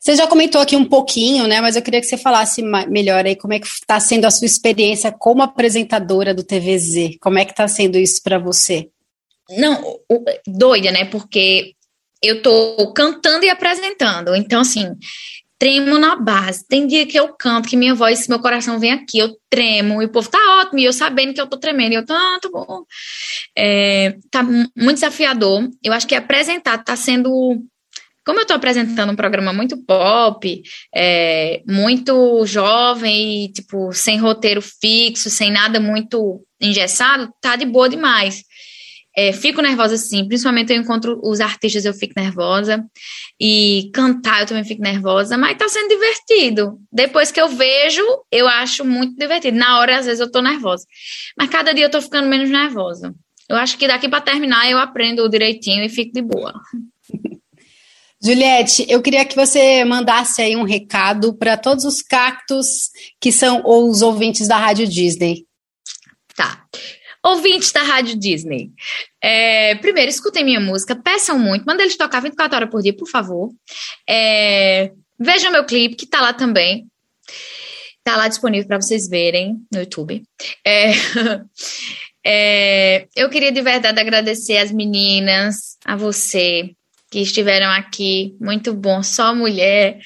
Você 0.00 0.16
já 0.16 0.26
comentou 0.26 0.60
aqui 0.60 0.76
um 0.76 0.84
pouquinho, 0.84 1.46
né? 1.46 1.60
Mas 1.60 1.76
eu 1.76 1.82
queria 1.82 2.00
que 2.00 2.06
você 2.06 2.16
falasse 2.16 2.62
melhor 2.62 3.24
aí 3.26 3.34
como 3.34 3.54
é 3.54 3.58
que 3.58 3.66
está 3.66 3.98
sendo 3.98 4.26
a 4.26 4.30
sua 4.30 4.46
experiência 4.46 5.10
como 5.10 5.42
apresentadora 5.42 6.34
do 6.34 6.44
TVZ. 6.44 7.16
Como 7.20 7.38
é 7.38 7.44
que 7.44 7.52
está 7.52 7.66
sendo 7.66 7.98
isso 7.98 8.22
para 8.22 8.38
você? 8.38 8.88
Não, 9.50 9.98
doida, 10.46 10.90
né? 10.90 11.06
Porque 11.06 11.74
eu 12.22 12.42
tô 12.42 12.92
cantando 12.92 13.44
e 13.44 13.50
apresentando. 13.50 14.34
Então, 14.34 14.60
assim, 14.60 14.94
tremo 15.58 15.98
na 15.98 16.14
base. 16.16 16.66
Tem 16.66 16.86
dia 16.86 17.06
que 17.06 17.18
eu 17.18 17.28
canto, 17.28 17.68
que 17.68 17.76
minha 17.76 17.94
voz, 17.94 18.28
meu 18.28 18.38
coração 18.38 18.78
vem 18.78 18.92
aqui, 18.92 19.18
eu 19.18 19.36
tremo, 19.50 20.00
e 20.00 20.06
o 20.06 20.08
povo 20.08 20.30
tá 20.30 20.38
ótimo, 20.60 20.78
e 20.78 20.84
eu 20.84 20.92
sabendo 20.92 21.34
que 21.34 21.40
eu 21.40 21.46
tô 21.46 21.58
tremendo, 21.58 21.92
e 21.92 21.96
eu 21.96 22.04
ah, 22.08 22.38
tá 22.40 22.48
bom. 22.50 22.84
É, 23.56 24.16
tá 24.30 24.42
muito 24.42 24.94
desafiador. 24.94 25.68
Eu 25.82 25.92
acho 25.92 26.06
que 26.06 26.14
apresentar 26.14 26.78
tá 26.78 26.94
sendo. 26.94 27.30
Como 28.24 28.40
eu 28.40 28.46
tô 28.46 28.52
apresentando 28.52 29.10
um 29.10 29.16
programa 29.16 29.54
muito 29.54 29.82
pop, 29.84 30.62
é, 30.94 31.62
muito 31.66 32.44
jovem, 32.44 33.46
e, 33.46 33.52
tipo, 33.52 33.90
sem 33.92 34.18
roteiro 34.18 34.60
fixo, 34.60 35.30
sem 35.30 35.50
nada 35.50 35.80
muito 35.80 36.44
engessado, 36.60 37.32
tá 37.40 37.56
de 37.56 37.64
boa 37.64 37.88
demais. 37.88 38.44
É, 39.20 39.32
fico 39.32 39.60
nervosa 39.60 39.96
sim, 39.96 40.28
principalmente 40.28 40.72
eu 40.72 40.80
encontro 40.80 41.20
os 41.24 41.40
artistas, 41.40 41.84
eu 41.84 41.92
fico 41.92 42.14
nervosa. 42.16 42.84
E 43.40 43.90
cantar 43.92 44.42
eu 44.42 44.46
também 44.46 44.62
fico 44.62 44.80
nervosa, 44.80 45.36
mas 45.36 45.58
tá 45.58 45.68
sendo 45.68 45.88
divertido. 45.88 46.78
Depois 46.92 47.32
que 47.32 47.40
eu 47.40 47.48
vejo, 47.48 48.00
eu 48.30 48.46
acho 48.46 48.84
muito 48.84 49.18
divertido. 49.18 49.58
Na 49.58 49.80
hora, 49.80 49.98
às 49.98 50.06
vezes, 50.06 50.20
eu 50.20 50.30
tô 50.30 50.40
nervosa. 50.40 50.86
Mas 51.36 51.50
cada 51.50 51.74
dia 51.74 51.86
eu 51.86 51.90
tô 51.90 52.00
ficando 52.00 52.28
menos 52.28 52.48
nervosa. 52.48 53.12
Eu 53.48 53.56
acho 53.56 53.76
que 53.76 53.88
daqui 53.88 54.08
para 54.08 54.20
terminar 54.20 54.70
eu 54.70 54.78
aprendo 54.78 55.28
direitinho 55.28 55.82
e 55.82 55.88
fico 55.88 56.12
de 56.12 56.22
boa. 56.22 56.54
Juliette, 58.22 58.86
eu 58.88 59.02
queria 59.02 59.24
que 59.24 59.34
você 59.34 59.84
mandasse 59.84 60.40
aí 60.42 60.54
um 60.54 60.62
recado 60.62 61.34
para 61.36 61.56
todos 61.56 61.84
os 61.84 62.02
cactos 62.02 62.90
que 63.20 63.32
são 63.32 63.64
os 63.66 64.00
ouvintes 64.00 64.46
da 64.46 64.58
Rádio 64.58 64.86
Disney. 64.86 65.44
Tá. 66.36 66.64
Ouvintes 67.24 67.72
da 67.72 67.82
Rádio 67.82 68.18
Disney. 68.18 68.70
É, 69.22 69.74
primeiro, 69.76 70.10
escutem 70.10 70.44
minha 70.44 70.60
música, 70.60 70.94
peçam 70.94 71.38
muito, 71.38 71.64
mandem 71.64 71.84
eles 71.84 71.96
tocar 71.96 72.20
24 72.20 72.56
horas 72.56 72.70
por 72.70 72.82
dia, 72.82 72.94
por 72.94 73.08
favor. 73.08 73.50
É, 74.08 74.92
vejam 75.18 75.50
meu 75.50 75.64
clipe, 75.64 75.96
que 75.96 76.06
tá 76.06 76.20
lá 76.20 76.32
também. 76.32 76.86
Tá 78.04 78.16
lá 78.16 78.28
disponível 78.28 78.68
para 78.68 78.80
vocês 78.80 79.08
verem 79.08 79.58
no 79.72 79.80
YouTube. 79.80 80.22
É, 80.64 80.92
é, 82.24 83.08
eu 83.14 83.28
queria 83.28 83.52
de 83.52 83.60
verdade 83.60 84.00
agradecer 84.00 84.56
as 84.56 84.72
meninas, 84.72 85.76
a 85.84 85.96
você 85.96 86.70
que 87.10 87.20
estiveram 87.20 87.70
aqui. 87.70 88.36
Muito 88.40 88.72
bom, 88.72 89.02
só 89.02 89.34
mulher. 89.34 89.98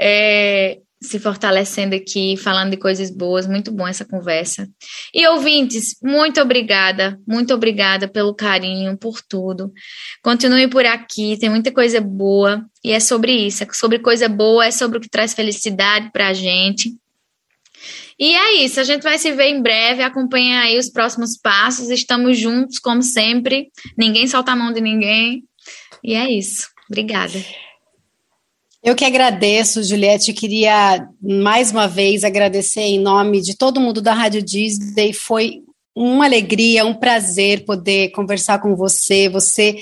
É, 0.00 0.78
se 1.02 1.18
fortalecendo 1.18 1.94
aqui, 1.94 2.36
falando 2.36 2.70
de 2.70 2.76
coisas 2.76 3.10
boas. 3.10 3.46
Muito 3.46 3.72
bom 3.72 3.88
essa 3.88 4.04
conversa. 4.04 4.68
E 5.14 5.26
ouvintes, 5.26 5.96
muito 6.02 6.40
obrigada, 6.40 7.18
muito 7.26 7.54
obrigada 7.54 8.06
pelo 8.06 8.34
carinho, 8.34 8.96
por 8.98 9.22
tudo. 9.22 9.72
Continue 10.22 10.68
por 10.68 10.84
aqui, 10.84 11.38
tem 11.38 11.48
muita 11.48 11.72
coisa 11.72 12.00
boa 12.00 12.64
e 12.84 12.92
é 12.92 13.00
sobre 13.00 13.32
isso, 13.32 13.64
é 13.64 13.68
sobre 13.72 13.98
coisa 13.98 14.28
boa, 14.28 14.66
é 14.66 14.70
sobre 14.70 14.98
o 14.98 15.00
que 15.00 15.08
traz 15.08 15.32
felicidade 15.32 16.10
pra 16.12 16.34
gente. 16.34 16.94
E 18.18 18.34
é 18.34 18.62
isso, 18.62 18.78
a 18.78 18.84
gente 18.84 19.02
vai 19.02 19.16
se 19.16 19.32
ver 19.32 19.48
em 19.48 19.62
breve, 19.62 20.02
acompanha 20.02 20.60
aí 20.60 20.78
os 20.78 20.90
próximos 20.90 21.38
passos, 21.38 21.88
estamos 21.88 22.38
juntos, 22.38 22.78
como 22.78 23.02
sempre, 23.02 23.68
ninguém 23.96 24.26
solta 24.26 24.52
a 24.52 24.56
mão 24.56 24.70
de 24.70 24.82
ninguém. 24.82 25.42
E 26.04 26.14
é 26.14 26.30
isso. 26.30 26.68
Obrigada. 26.90 27.38
Eu 28.82 28.96
que 28.96 29.04
agradeço, 29.04 29.82
Juliette. 29.82 30.32
Queria 30.32 31.06
mais 31.20 31.70
uma 31.70 31.86
vez 31.86 32.24
agradecer 32.24 32.80
em 32.80 32.98
nome 32.98 33.42
de 33.42 33.54
todo 33.54 33.80
mundo 33.80 34.00
da 34.00 34.14
Rádio 34.14 34.42
Disney. 34.42 35.12
Foi 35.12 35.62
uma 35.94 36.24
alegria, 36.24 36.86
um 36.86 36.94
prazer 36.94 37.64
poder 37.66 38.10
conversar 38.12 38.58
com 38.58 38.74
você. 38.74 39.28
Você 39.28 39.76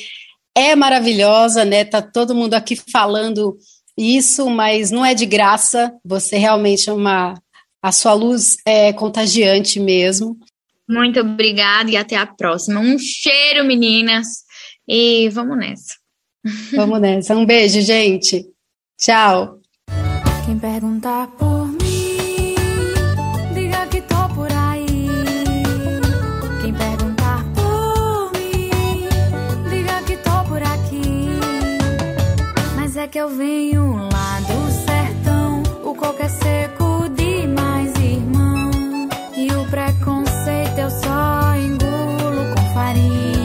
é 0.53 0.75
maravilhosa, 0.75 1.65
né? 1.65 1.85
Tá 1.85 2.03
todo 2.03 2.35
mundo 2.35 2.55
aqui 2.55 2.75
falando 2.75 3.57
isso, 3.97 4.51
mas 4.51 4.91
não 4.91 5.07
é 5.07 5.15
de 5.15 5.27
graça. 5.27 5.93
Você 6.05 6.37
realmente 6.37 6.91
é 6.91 6.93
uma. 6.93 7.35
A 7.81 7.93
sua 7.93 8.15
luz 8.15 8.57
é 8.67 8.93
contagiante 8.93 9.79
mesmo. 9.79 10.37
Muito 10.89 11.21
obrigada 11.21 11.89
e 11.89 11.97
até 11.97 12.17
a 12.17 12.27
próxima. 12.27 12.81
Um 12.81 12.99
cheiro, 12.99 13.65
meninas. 13.65 14.27
E 14.89 15.29
vamos 15.29 15.57
nessa. 15.57 15.95
Vamos 16.73 17.01
nessa. 17.01 17.37
Um 17.37 17.47
beijo, 17.47 17.81
gente. 17.81 18.45
Tchau. 18.99 19.61
Quem 20.45 20.59
perguntar 20.59 21.29
por 21.39 21.69
mim, 21.69 22.57
diga 23.55 23.87
que 23.87 24.01
tô 24.01 24.29
por 24.35 24.51
aí. 24.51 25.09
Quem 26.61 26.75
perguntar 26.75 27.45
por 27.55 28.33
mim, 28.33 29.09
diga 29.71 30.03
que 30.03 30.17
tô 30.17 30.43
por 30.49 30.61
aqui. 30.61 31.29
Mas 32.75 32.97
é 32.97 33.07
que 33.07 33.19
eu 33.19 33.29
venho 33.29 33.95
lá 34.13 34.41
do 34.41 34.69
sertão, 34.85 35.63
o 35.85 35.95
coco 35.95 36.21
é 36.21 36.29
seco 36.29 37.09
demais, 37.11 37.95
irmão. 38.01 38.73
E 39.37 39.47
o 39.53 39.65
preconceito 39.71 40.77
eu 40.77 40.91
só 40.91 41.55
engulo 41.55 42.53
com 42.53 42.75
farinha. 42.75 43.38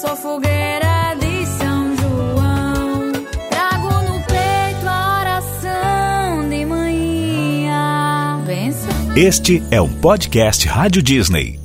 Sou 0.00 0.16
fogueira. 0.16 1.14
de 1.20 1.46
São 1.46 1.96
João. 1.96 3.12
Trago 3.50 3.88
no 4.08 4.22
peito 4.24 4.88
a 4.88 5.20
oração 5.20 6.48
de 6.48 6.64
manhã. 6.64 8.42
Benção. 8.46 8.90
Este 9.14 9.62
é 9.70 9.80
um 9.80 9.92
podcast 9.92 10.66
Rádio 10.66 11.02
Disney. 11.02 11.59